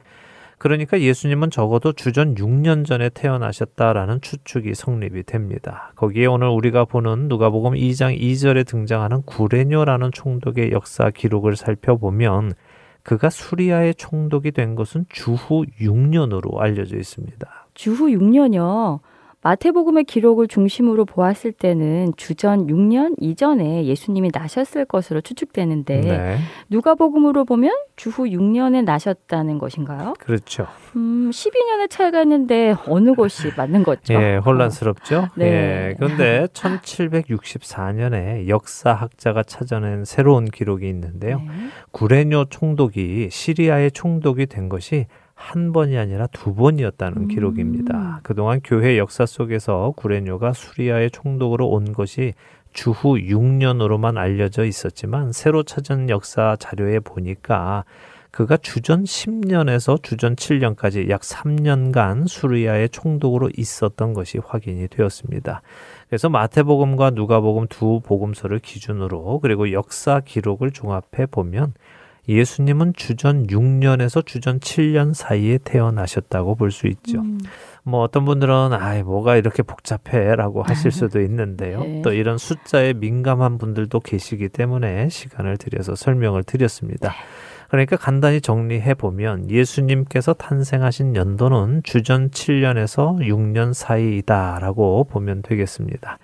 [0.58, 5.92] 그러니까 예수님은 적어도 주전 6년 전에 태어나셨다라는 추측이 성립이 됩니다.
[5.96, 12.54] 거기에 오늘 우리가 보는 누가복음 2장 2절에 등장하는 구레뇨라는 총독의 역사 기록을 살펴보면
[13.08, 17.68] 그가 수리아의 총독이 된 것은 주후 6년으로 알려져 있습니다.
[17.74, 19.00] 주후 6년이요.
[19.44, 26.38] 마태복음의 기록을 중심으로 보았을 때는 주전 6년 이전에 예수님이 나셨을 것으로 추측되는데 네,
[26.70, 30.16] 누가복음으로 보면 주후 6년에 나셨다는 것인가요?
[30.20, 30.68] 그렇죠.
[30.96, 34.16] 음, 12년의 차이가 있는데 어느 것이 맞는 거죠?
[34.16, 35.28] 예, 혼란스럽죠?
[35.36, 35.46] 네.
[35.46, 41.38] 예, 그런데 1764년에 역사학자가 찾아낸 새로운 기록이 있는데요.
[41.40, 41.48] 네.
[41.92, 45.06] 구레뇨 총독이 시리아의 총독이 된 것이
[45.38, 47.28] 한 번이 아니라 두 번이었다는 음.
[47.28, 48.22] 기록입니다.
[48.24, 52.34] 그동안 교회 역사 속에서 구레뇨가 수리아의 총독으로 온 것이
[52.74, 57.86] 주후 6년으로만 알려져 있었지만 새로 찾은 역사 자료에 보니까
[58.32, 65.62] 그가 주전 10년에서 주전 7년까지 약 3년간 수리아의 총독으로 있었던 것이 확인이 되었습니다.
[66.10, 71.74] 그래서 마태복음과 누가복음 두 복음서를 기준으로 그리고 역사 기록을 종합해 보면
[72.28, 77.20] 예수님은 주전 6년에서 주전 7년 사이에 태어나셨다고 볼 수 있죠.
[77.20, 77.40] 음.
[77.84, 81.80] 뭐 어떤 분들은 아이 뭐가 이렇게 복잡해라고 하실 수도 있는데요.
[81.80, 82.02] 네.
[82.04, 87.10] 또 이런 숫자에 민감한 분들도 계시기 때문에 시간을 들여서 설명을 드렸습니다.
[87.10, 87.16] 네.
[87.70, 96.18] 그러니까 간단히 정리해 보면 예수님께서 탄생하신 연도는 주전 7년에서 6년 사이이다라고 보면 되겠습니다.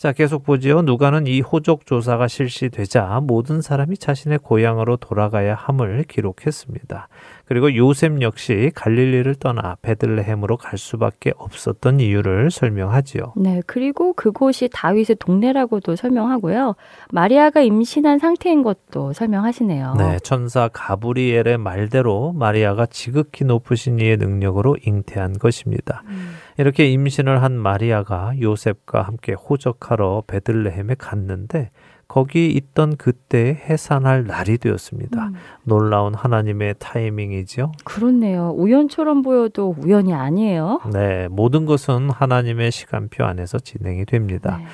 [0.00, 0.80] 자, 계속 보지요.
[0.80, 7.08] 누가는 이 호적 조사가 실시되자 모든 사람이 자신의 고향으로 돌아가야 함을 기록했습니다.
[7.44, 13.34] 그리고 요셉 역시 갈릴리를 떠나 베들레헴으로 갈 수밖에 없었던 이유를 설명하지요.
[13.36, 16.76] 네, 그리고 그곳이 다윗의 동네라고도 설명하고요.
[17.10, 19.96] 마리아가 임신한 상태인 것도 설명하시네요.
[19.98, 26.04] 네, 천사 가브리엘의 말대로 마리아가 지극히 높으신 이의 능력으로 잉태한 것입니다.
[26.06, 26.36] 음.
[26.56, 31.70] 이렇게 임신을 한 마리아가 요셉과 함께 호적하러 베들레헴에 갔는데
[32.10, 35.28] 거기 있던 그때 해산할 날이 되었습니다.
[35.28, 35.34] 음.
[35.62, 37.70] 놀라운 하나님의 타이밍이죠.
[37.84, 38.52] 그렇네요.
[38.56, 40.80] 우연처럼 보여도 우연이 아니에요.
[40.92, 44.56] 네, 모든 것은 하나님의 시간표 안에서 진행이 됩니다.
[44.58, 44.64] 네.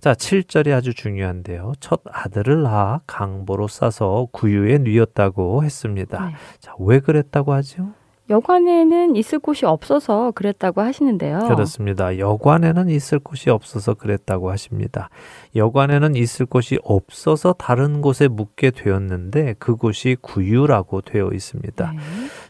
[0.00, 1.72] 자, 7절이 아주 중요한데요.
[1.80, 6.28] 첫 아들을 낳아 강보로 싸서 구유에 뉘었다고 했습니다.
[6.28, 6.34] 네.
[6.60, 7.92] 자, 왜 그랬다고 하죠?
[8.28, 11.38] 여관에는 있을 곳이 없어서 그랬다고 하시는데요.
[11.48, 12.18] 그렇습니다.
[12.18, 15.10] 여관에는 있을 곳이 없어서 그랬다고 하십니다.
[15.54, 21.92] 여관에는 있을 곳이 없어서 다른 곳에 묵게 되었는데 그곳이 구유라고 되어 있습니다.
[21.92, 21.98] 네.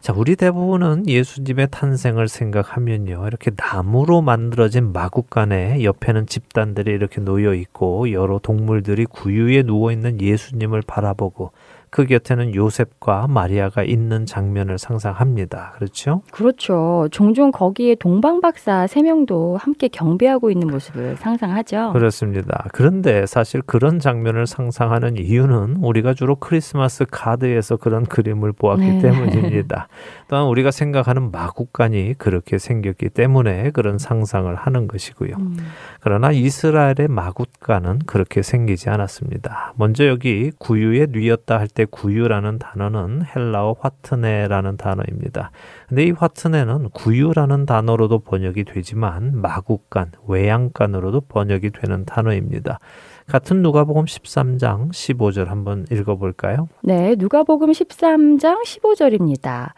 [0.01, 3.27] 자, 우리 대부분은 예수님의 탄생을 생각하면요.
[3.27, 10.83] 이렇게 나무로 만들어진 마국간에 옆에는 집단들이 이렇게 놓여 있고 여러 동물들이 구유에 누워 있는 예수님을
[10.87, 11.53] 바라보고
[11.91, 15.73] 그 곁에는 요셉과 마리아가 있는 장면을 상상합니다.
[15.77, 16.23] 그렇죠?
[16.31, 17.09] 그렇죠.
[17.11, 21.93] 종종 거기에 동방 박사 세 명도 함께 경배하고 있는 모습을 상상하죠.
[21.93, 22.67] 그렇습니다.
[22.73, 28.99] 그런데 사실 그런 장면을 상상하는 이유는 우리가 주로 크리스마스 카드에서 그런 그림을 보았기 네.
[29.01, 29.89] 때문입니다.
[30.29, 35.37] 또한 우리가 생각하는 마국간이 그렇게 생겼기 때문에 그런 상상을 하는 것이고요.
[35.39, 35.57] 음.
[36.01, 39.75] 그러나 이스라엘의 마국간은 그렇게 생기지 않았습니다.
[39.77, 45.51] 먼저 여기 구유에 뉘었다 할때 구유라는 단어는 헬라어 화트네라는 단어입니다.
[45.89, 52.81] 근데 이 화트네는 구유라는 단어로도 번역이 되지만 마국간, 외양간으로도 번역이 되는 단어입니다.
[53.29, 56.69] 같은 누가복음 13장 15절 한번 읽어볼까요?
[56.83, 59.73] 네, 누가복음 13장 15절입니다.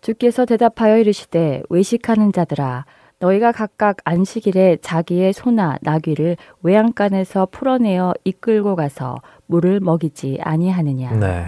[0.00, 2.84] 주께서 대답하여 이르시되 외식하는 자들아
[3.20, 9.16] 너희가 각각 안식일에 자기의 소나 나귀를 외양간에서 풀어내어 이끌고 가서
[9.46, 11.12] 물을 먹이지 아니하느냐.
[11.12, 11.44] 네.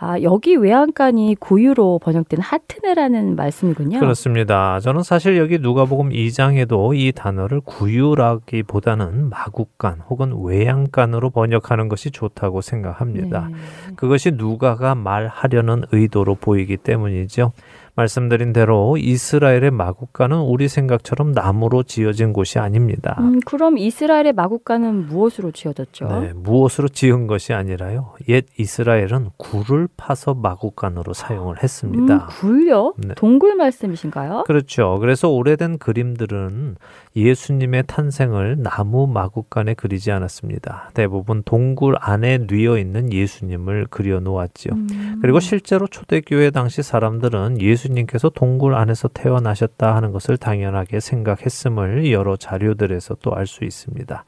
[0.00, 3.98] 아, 여기 외양간이 고유로 번역된 하트네라는 말씀이군요.
[3.98, 4.78] 그렇습니다.
[4.78, 13.48] 저는 사실 여기 누가복음 2장에도 이 단어를 구유라기보다는 마국간 혹은 외양간으로 번역하는 것이 좋다고 생각합니다.
[13.50, 13.94] 네.
[13.96, 17.50] 그것이 누가가 말하려는 의도로 보이기 때문이죠.
[17.98, 23.16] 말씀드린 대로 이스라엘의 마국간은 우리 생각처럼 나무로 지어진 곳이 아닙니다.
[23.18, 26.06] 음, 그럼 이스라엘의 마국간은 무엇으로 지어졌죠?
[26.06, 28.14] 네, 무엇으로 지은 것이 아니라요.
[28.28, 32.14] 옛 이스라엘은 굴을 파서 마국간으로 사용을 했습니다.
[32.14, 32.94] 음, 굴요?
[32.98, 33.14] 네.
[33.16, 34.44] 동굴 말씀이신가요?
[34.46, 34.98] 그렇죠.
[35.00, 36.76] 그래서 오래된 그림들은
[37.16, 40.90] 예수님의 탄생을 나무 마국간에 그리지 않았습니다.
[40.94, 44.70] 대부분 동굴 안에 뉘어 있는 예수님을 그려 놓았죠.
[44.72, 45.18] 음.
[45.20, 52.36] 그리고 실제로 초대교회 당시 사람들은 예수 예수님께서 동굴 안에서 태어나셨다 하는 것을 당연하게 생각했음을 여러
[52.36, 54.24] 자료들에서 또 알 수 있습니다.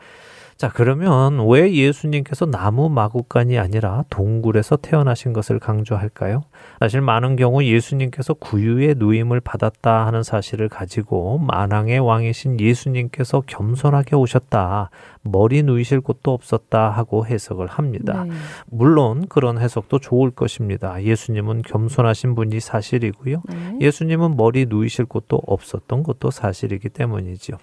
[0.60, 6.42] 자, 그러면 왜 예수님께서 나무 마구간이 아니라 동굴에서 태어나신 것을 강조할까요?
[6.80, 14.90] 사실 많은 경우 예수님께서 구유의 누임을 받았다 하는 사실을 가지고 만왕의 왕이신 예수님께서 겸손하게 오셨다.
[15.22, 18.24] 머리 누이실 곳도 없었다 하고 해석을 합니다.
[18.24, 18.34] 네.
[18.66, 21.02] 물론 그런 해석도 좋을 것입니다.
[21.02, 23.42] 예수님은 겸손하신 분이 사실이고요.
[23.48, 23.78] 네.
[23.80, 27.56] 예수님은 머리 누이실 곳도 없었던 것도 사실이기 때문이죠.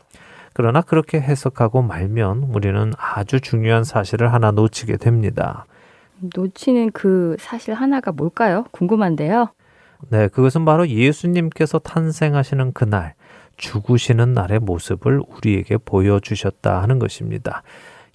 [0.57, 5.67] 그러나 그렇게 해석하고 말면 우리는 아주 중요한 사실을 하나 놓치게 됩니다.
[6.35, 8.65] 놓치는 그 사실 하나가 뭘까요?
[8.71, 9.49] 궁금한데요.
[10.09, 13.13] 네, 그것은 바로 예수님께서 탄생하시는 그날,
[13.57, 17.61] 죽으시는 날의 모습을 우리에게 보여주셨다 하는 것입니다.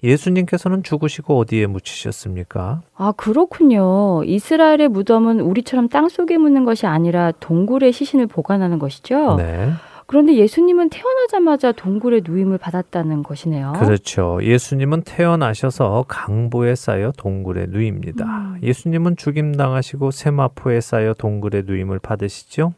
[0.03, 2.81] 예수님께서는 죽으시고 어디에 묻히셨습니까?
[2.97, 4.21] 아, 그렇군요.
[4.25, 9.37] 이스라엘의 무덤은 우리처럼 땅 속에 묻는 것이 아니라 동굴에 시신을 보관하는 것이죠?
[9.37, 9.71] 네.
[10.07, 13.73] 그런데 예수님은 태어나자마자 동굴에 누임을 받았다는 것이네요.
[13.79, 14.39] 그렇죠.
[14.41, 18.25] 예수님은 태어나셔서 강보에 쌓여 동굴에 누입니다.
[18.25, 18.59] 음.
[18.61, 22.73] 예수님은 죽임당하시고 세마포에 쌓여 동굴에 누임을 받으시죠.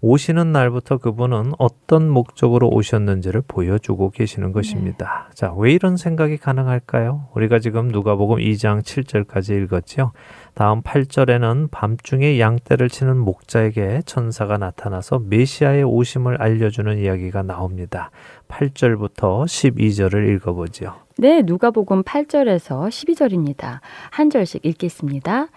[0.00, 5.30] 오시는 날부터 그분은 어떤 목적으로 오셨는지를 보여주고 계시는 것입니다.
[5.34, 7.28] 자, 왜 이런 생각이 가능할까요?
[7.34, 10.12] 우리가 지금 누가복음 2장 7절까지 읽었죠.
[10.56, 18.10] 다음 8절에는 밤중에 양떼를 치는 목자에게 천사가 나타나서 메시아의 오심을 알려주는 이야기가 나옵니다.
[18.48, 20.94] 8절부터 12절을 읽어보죠.
[21.18, 23.80] 네, 누가복음 8절에서 12절입니다.
[24.10, 25.48] 한 절씩 읽겠습니다.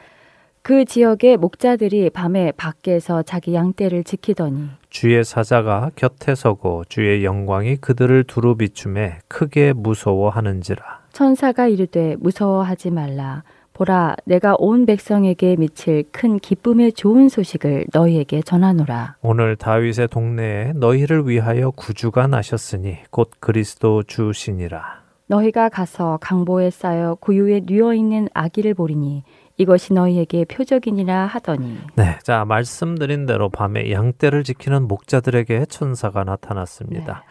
[0.61, 8.25] 그 지역의 목자들이 밤에 밖에서 자기 양떼를 지키더니 주의 사자가 곁에 서고 주의 영광이 그들을
[8.25, 10.83] 두루 비춤에 크게 무서워하는지라.
[11.13, 13.43] 천사가 이르되 무서워하지 말라.
[13.79, 19.15] 보라, 내가 온 백성에게 미칠 큰 기쁨의 좋은 소식을 너희에게 전하노라.
[19.21, 24.99] 오늘 다윗의 동네에 너희를 위하여 구주가 나셨으니 곧 그리스도 주시니라.
[25.27, 29.23] 너희가 가서 강보에 쌓여 구유에 누워 있는 아기를 보리니
[29.55, 37.23] 이것이 너희에게 표적이니라 하더니 네, 자 말씀드린 대로 밤에 양떼를 지키는 목자들에게 천사가 나타났습니다.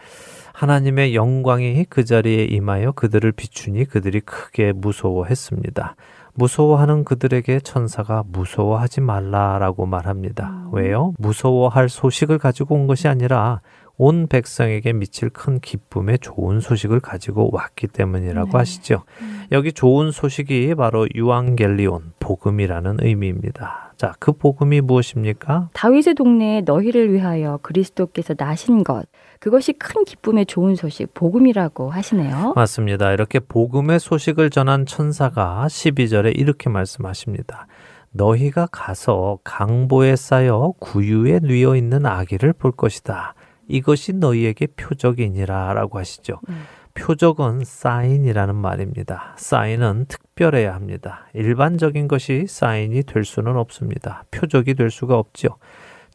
[0.55, 5.95] 하나님의 영광이 그 자리에 임하여 그들을 비추니 그들이 크게 무서워했습니다.
[6.39, 10.69] 무서워하는 그들에게 천사가 무서워하지 말라라고 말합니다.
[10.71, 11.13] 왜요?
[11.19, 13.61] 무서워할 소식을 가지고 온 것이 아니라
[13.97, 18.57] 온 백성에게 미칠 큰 기쁨의 좋은 소식을 가지고 왔기 때문이라고 네.
[18.57, 19.03] 하시죠.
[19.51, 23.95] 여기 좋은 소식이 바로 유앙겔리온, 복음이라는 의미입니다.
[23.97, 25.71] 자, 그 복음이 무엇입니까?
[25.73, 29.07] 다윗의 동네에 너희를 위하여 그리스도께서 나신 것
[29.39, 32.55] 그것이 큰 기쁨의 좋은 소식 복음이라고 하시네요.
[32.57, 33.13] 맞습니다.
[33.13, 37.67] 이렇게 복음의 소식을 전한 천사가 12절에 이렇게 말씀하십니다.
[38.11, 43.35] 너희가 가서 강보에 쌓여 구유에 누워 있는 아기를 볼 것이다.
[43.69, 46.41] 이것이 너희에게 표적이니라 라고 하시죠.
[46.49, 46.65] 음.
[46.95, 49.35] 표적은 사인이라는 말입니다.
[49.37, 51.29] 사인은 특별해야 합니다.
[51.33, 54.25] 일반적인 것이 사인이 될 수는 없습니다.
[54.33, 55.59] 표적이 될 수가 없죠.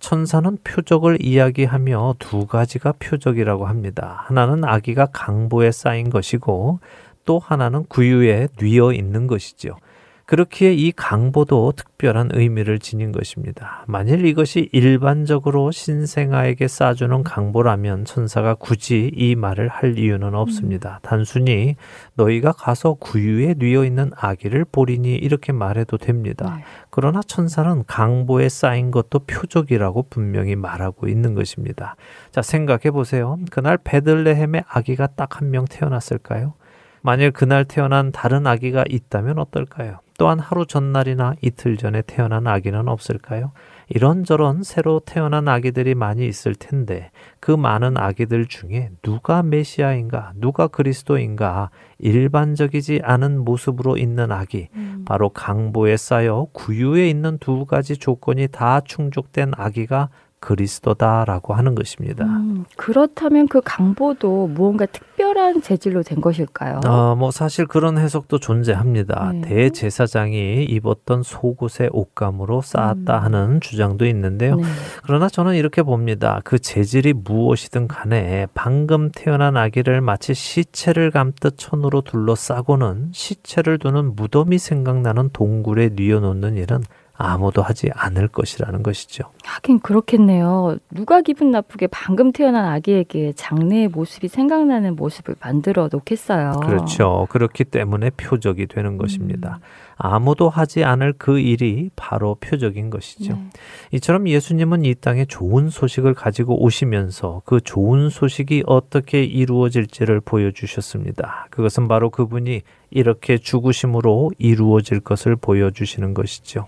[0.03, 4.25] 천사는 표적을 이야기하며 두 가지가 표적이라고 합니다.
[4.25, 6.79] 하나는 아기가 강보에 쌓인 것이고
[7.23, 9.77] 또 하나는 구유에 뉘어 있는 것이죠.
[10.25, 13.83] 그렇기에 이 강보도 특별한 의미를 지닌 것입니다.
[13.87, 20.99] 만일 이것이 일반적으로 신생아에게 쏴주는 강보라면 천사가 굳이 이 말을 할 이유는 없습니다.
[21.03, 21.75] 단순히
[22.15, 26.55] 너희가 가서 구유에 뉘어 있는 아기를 보리니 이렇게 말해도 됩니다.
[26.57, 26.63] 네.
[26.89, 31.95] 그러나 천사는 강보에 쌓인 것도 표적이라고 분명히 말하고 있는 것입니다.
[32.31, 33.37] 자, 생각해 보세요.
[33.51, 36.53] 그날 베들레헴에 아기가 딱 한 명 태어났을까요?
[37.01, 39.99] 만일 그날 태어난 다른 아기가 있다면 어떨까요?
[40.23, 43.51] 또한 하루 전날이나 이틀 전에 태어난 아기는 없을까요?
[43.89, 47.11] 이런저런 새로 태어난 아기들이 많이 있을 텐데
[47.41, 54.69] 그 많은 아기들 중에 누가 메시아인가, 누가 그리스도인가 일반적이지 않은 모습으로 있는 아기,
[55.03, 60.07] 바로 강보에 쌓여 구유에 있는 두 가지 조건이 다 충족된 아기가
[60.43, 62.25] 그리스도다라고 하는 것입니다.
[62.25, 66.81] 음, 그렇다면 그 강보도 무언가 특별한 재질로 된 것일까요?
[66.85, 69.31] 어, 뭐 사실 그런 해석도 존재합니다.
[69.33, 69.41] 네.
[69.41, 73.23] 대제사장이 입었던 속옷의 옷감으로 쌓았다 음.
[73.23, 74.57] 하는 주장도 있는데요.
[74.57, 74.63] 네.
[75.03, 76.41] 그러나 저는 이렇게 봅니다.
[76.43, 84.57] 그 재질이 무엇이든 간에 방금 태어난 아기를 마치 시체를 감듯 천으로 둘러싸고는 시체를 두는 무덤이
[84.57, 86.81] 생각나는 동굴에 뉘어놓는 일은
[87.23, 89.23] 아무도 하지 않을 것이라는 것이죠.
[89.45, 90.77] 하긴 그렇겠네요.
[90.91, 96.59] 누가 기분 나쁘게 방금 태어난 아기에게 장래의 모습이 생각나는 모습을 만들어 놓겠어요.
[96.65, 97.27] 그렇죠.
[97.29, 99.59] 그렇기 때문에 표적이 되는 것입니다.
[99.95, 103.33] 아무도 하지 않을 그 일이 바로 표적인 것이죠.
[103.33, 103.49] 네.
[103.91, 111.47] 이처럼 예수님은 이 땅에 좋은 소식을 가지고 오시면서 그 좋은 소식이 어떻게 이루어질지를 보여주셨습니다.
[111.51, 116.65] 그것은 바로 그분이 이렇게 죽으심으로 이루어질 것을 보여주시는 것이죠.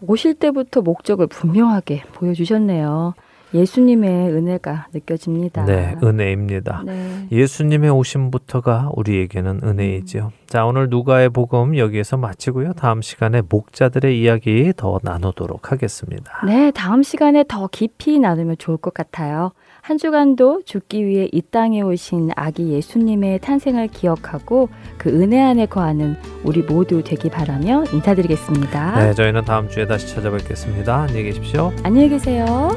[0.00, 3.14] 오실 때부터 목적을 분명하게 보여주셨네요.
[3.54, 5.64] 예수님의 은혜가 느껴집니다.
[5.64, 6.82] 네, 은혜입니다.
[6.84, 7.26] 네.
[7.32, 10.32] 예수님의 오심부터가 우리에게는 은혜이지요.
[10.46, 12.74] 자, 오늘 누가의 복음 여기에서 마치고요.
[12.74, 16.44] 다음 시간에 목자들의 이야기 더 나누도록 하겠습니다.
[16.44, 19.52] 네, 다음 시간에 더 깊이 나누면 좋을 것 같아요.
[19.88, 24.68] 한 주간도 죽기 위해 이 땅에 오신 아기 예수님의 탄생을 기억하고
[24.98, 26.14] 그 은혜 안에 거하는
[26.44, 29.02] 우리 모두 되기 바라며 인사드리겠습니다.
[29.02, 30.94] 네, 저희는 다음 주에 다시 찾아뵙겠습니다.
[30.94, 31.72] 안녕히 계십시오.
[31.84, 32.68] 안녕히 계세요.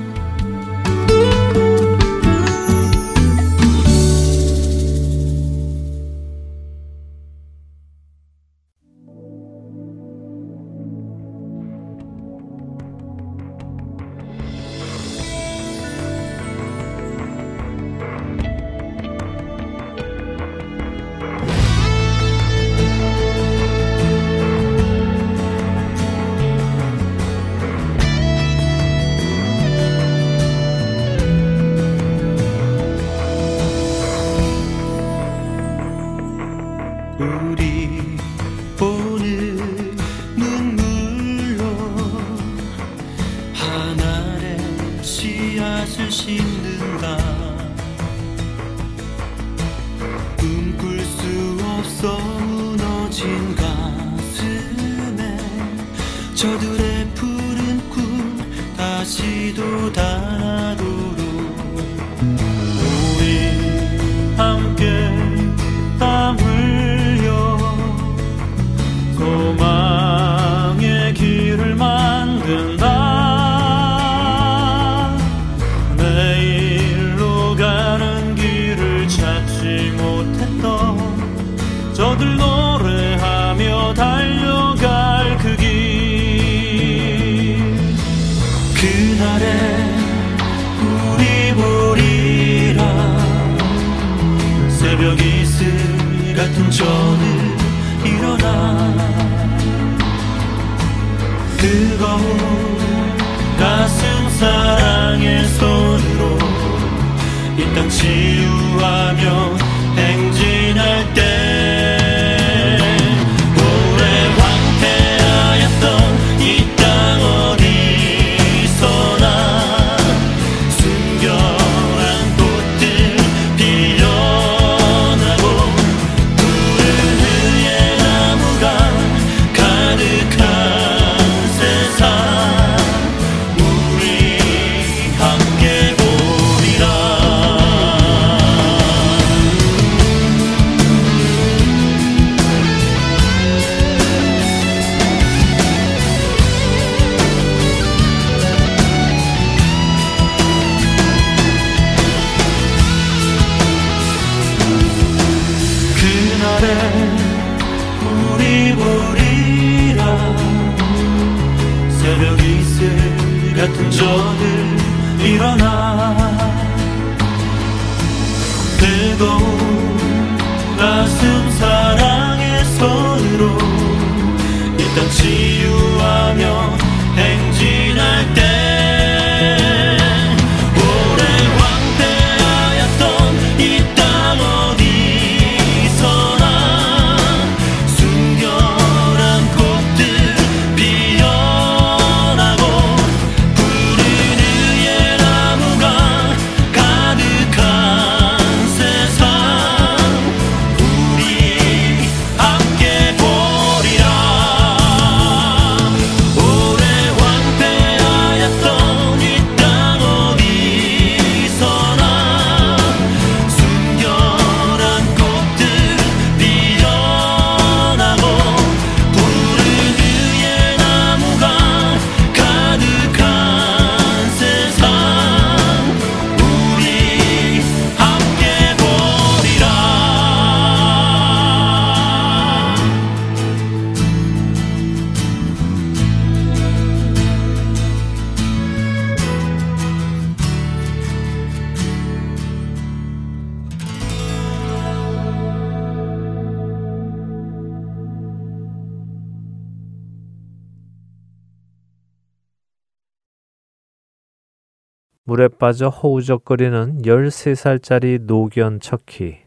[255.32, 259.38] 물에 빠져 허우적거리는 13살짜리 노견 척키.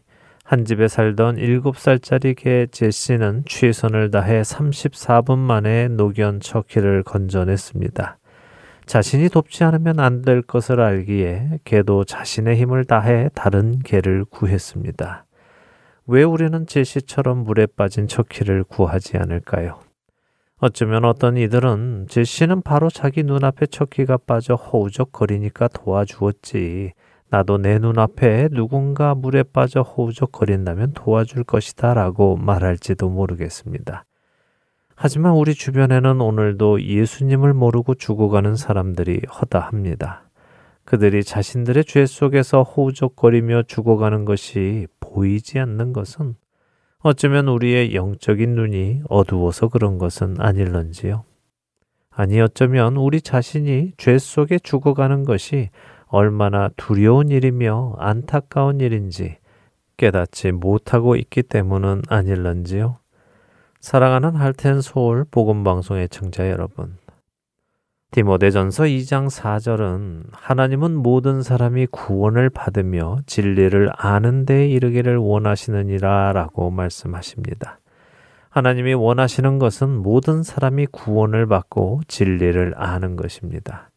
[0.42, 8.16] 한 집에 살던 7살짜리 개 제시는 최선을 다해 34분 만에 노견 척키를 건져냈습니다.
[8.86, 15.26] 자신이 돕지 않으면 안 될 것을 알기에 개도 자신의 힘을 다해 다른 개를 구했습니다.
[16.06, 19.83] 왜 우리는 제시처럼 물에 빠진 척키를 구하지 않을까요?
[20.60, 26.92] 어쩌면 어떤 이들은 제시는 바로 자기 눈앞에 척키가 빠져 허우적거리니까 도와주었지.
[27.28, 34.04] 나도 내 눈앞에 누군가 물에 빠져 허우적거린다면 도와줄 것이다 라고 말할지도 모르겠습니다.
[34.94, 40.30] 하지만 우리 주변에는 오늘도 예수님을 모르고 죽어가는 사람들이 허다합니다.
[40.84, 46.36] 그들이 자신들의 죄 속에서 허우적거리며 죽어가는 것이 보이지 않는 것은
[47.06, 51.24] 어쩌면 우리의 영적인 눈이 어두워서 그런 것은 아닐런지요.
[52.08, 55.68] 아니 어쩌면 우리 자신이 죄 속에 죽어가는 것이
[56.06, 59.36] 얼마나 두려운 일이며 안타까운 일인지
[59.98, 62.96] 깨닫지 못하고 있기 때문은 아닐런지요.
[63.80, 66.96] 사랑하는 할텐 서울 복음 방송의 청자 여러분.
[68.14, 77.80] 디모데전서 2장 4절은 하나님은 모든 사람이 구원을 받으며 진리를 아는 데 이르기를 원하시느니라라고 말씀하십니다.
[78.50, 83.90] 하나님이 원하시는 것은 모든 사람이 구원을 받고 진리를 아는 것입니다.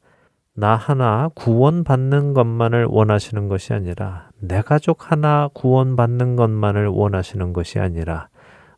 [0.55, 8.30] 나 하나 구원받는 것만을 원하시는 것이 아니라 내 가족 하나 구원받는 것만을 원하시는 것이 아니라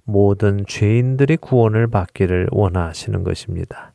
[0.03, 3.88] 모든 죄인들이 구원을 받기를 원하시는 것입니다.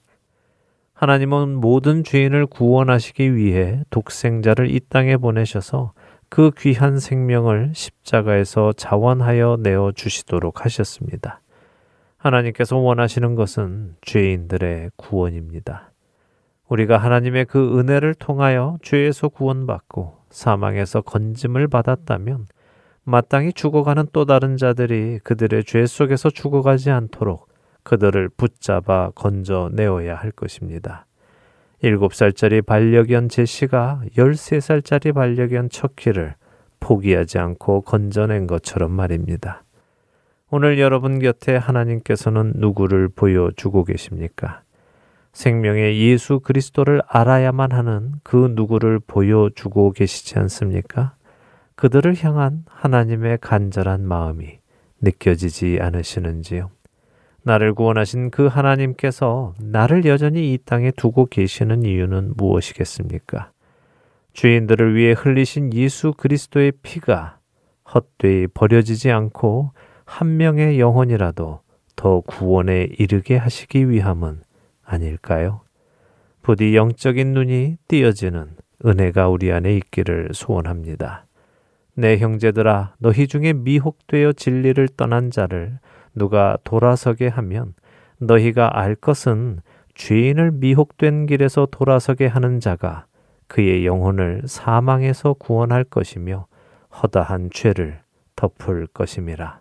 [0.95, 5.93] 하나님은 모든 죄인을 구원하시기 위해 독생자를 이 땅에 보내셔서
[6.29, 11.41] 그 귀한 생명을 십자가에서 자원하여 내어 주시도록 하셨습니다.
[12.17, 15.91] 하나님께서 원하시는 것은 죄인들의 구원입니다.
[16.69, 22.47] 우리가 하나님의 그 은혜를 통하여 죄에서 구원받고 사망에서 건짐을 받았다면
[23.03, 27.49] 마땅히 죽어가는 또 다른 자들이 그들의 죄 속에서 죽어가지 않도록
[27.85, 31.07] 그들을 붙잡아 건져내어야 할 것입니다.
[31.81, 36.35] 일곱 살짜리 반려견 제시가 열세 살짜리 반려견 척키를
[36.81, 39.63] 포기하지 않고 건져낸 것처럼 말입니다.
[40.51, 44.63] 오늘 여러분 곁에 하나님께서는 누구를 보여주고 계십니까?
[45.33, 51.17] 생명의 예수 그리스도를 알아야만 하는 그 누구를 보여주고 계시지 않습니까?
[51.75, 54.59] 그들을 향한 하나님의 간절한 마음이
[55.01, 56.71] 느껴지지 않으시는지요?
[57.45, 63.51] 나를 구원하신 그 하나님께서 나를 여전히 이 땅에 두고 계시는 이유는 무엇이겠습니까?
[64.33, 67.39] 죄인들을 위해 흘리신 예수 그리스도의 피가
[67.95, 69.73] 헛되이 버려지지 않고
[70.07, 71.61] 한 명의 영혼이라도
[71.97, 74.41] 더 구원에 이르게 하시기 위함은
[74.83, 75.61] 아닐까요?
[76.43, 81.27] 부디 영적인 눈이 띄어지는 은혜가 우리 안에 있기를 소원합니다.
[81.95, 85.79] 내 형제들아, 너희 중에 미혹되어 진리를 떠난 자를
[86.15, 87.75] 누가 돌아서게 하면
[88.19, 89.61] 너희가 알 것은
[89.95, 93.07] 죄인을 미혹된 길에서 돌아서게 하는 자가
[93.47, 96.47] 그의 영혼을 사망에서 구원할 것이며
[97.03, 98.01] 허다한 죄를
[98.37, 99.61] 덮을 것임이라.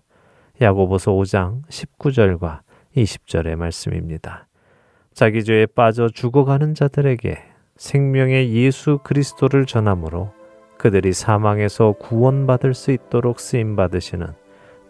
[0.62, 2.62] 야고보서 5장 19절과
[2.96, 4.48] 20절의 말씀입니다.
[5.14, 7.38] 자기 죄에 빠져 죽어가는 자들에게
[7.76, 10.32] 생명의 예수 그리스도를 전함으로
[10.78, 14.28] 그들이 사망에서 구원받을 수 있도록 쓰임 받으시는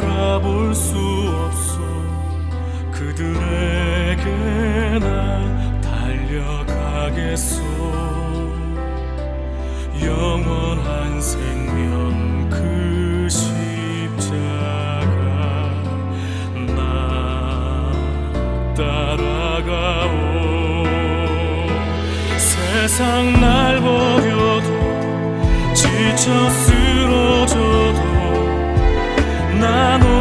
[0.00, 1.78] 바라볼 수 없어.
[2.90, 4.24] 그들에게
[4.98, 7.62] 나 달려가겠소.
[10.02, 14.24] 영원한 생명 그 십자가
[16.74, 17.92] 나
[18.74, 20.08] 따라가오.
[22.38, 24.70] 세상 날 버려도
[25.74, 28.09] 지쳐 쓰러져도
[29.70, 30.19] 난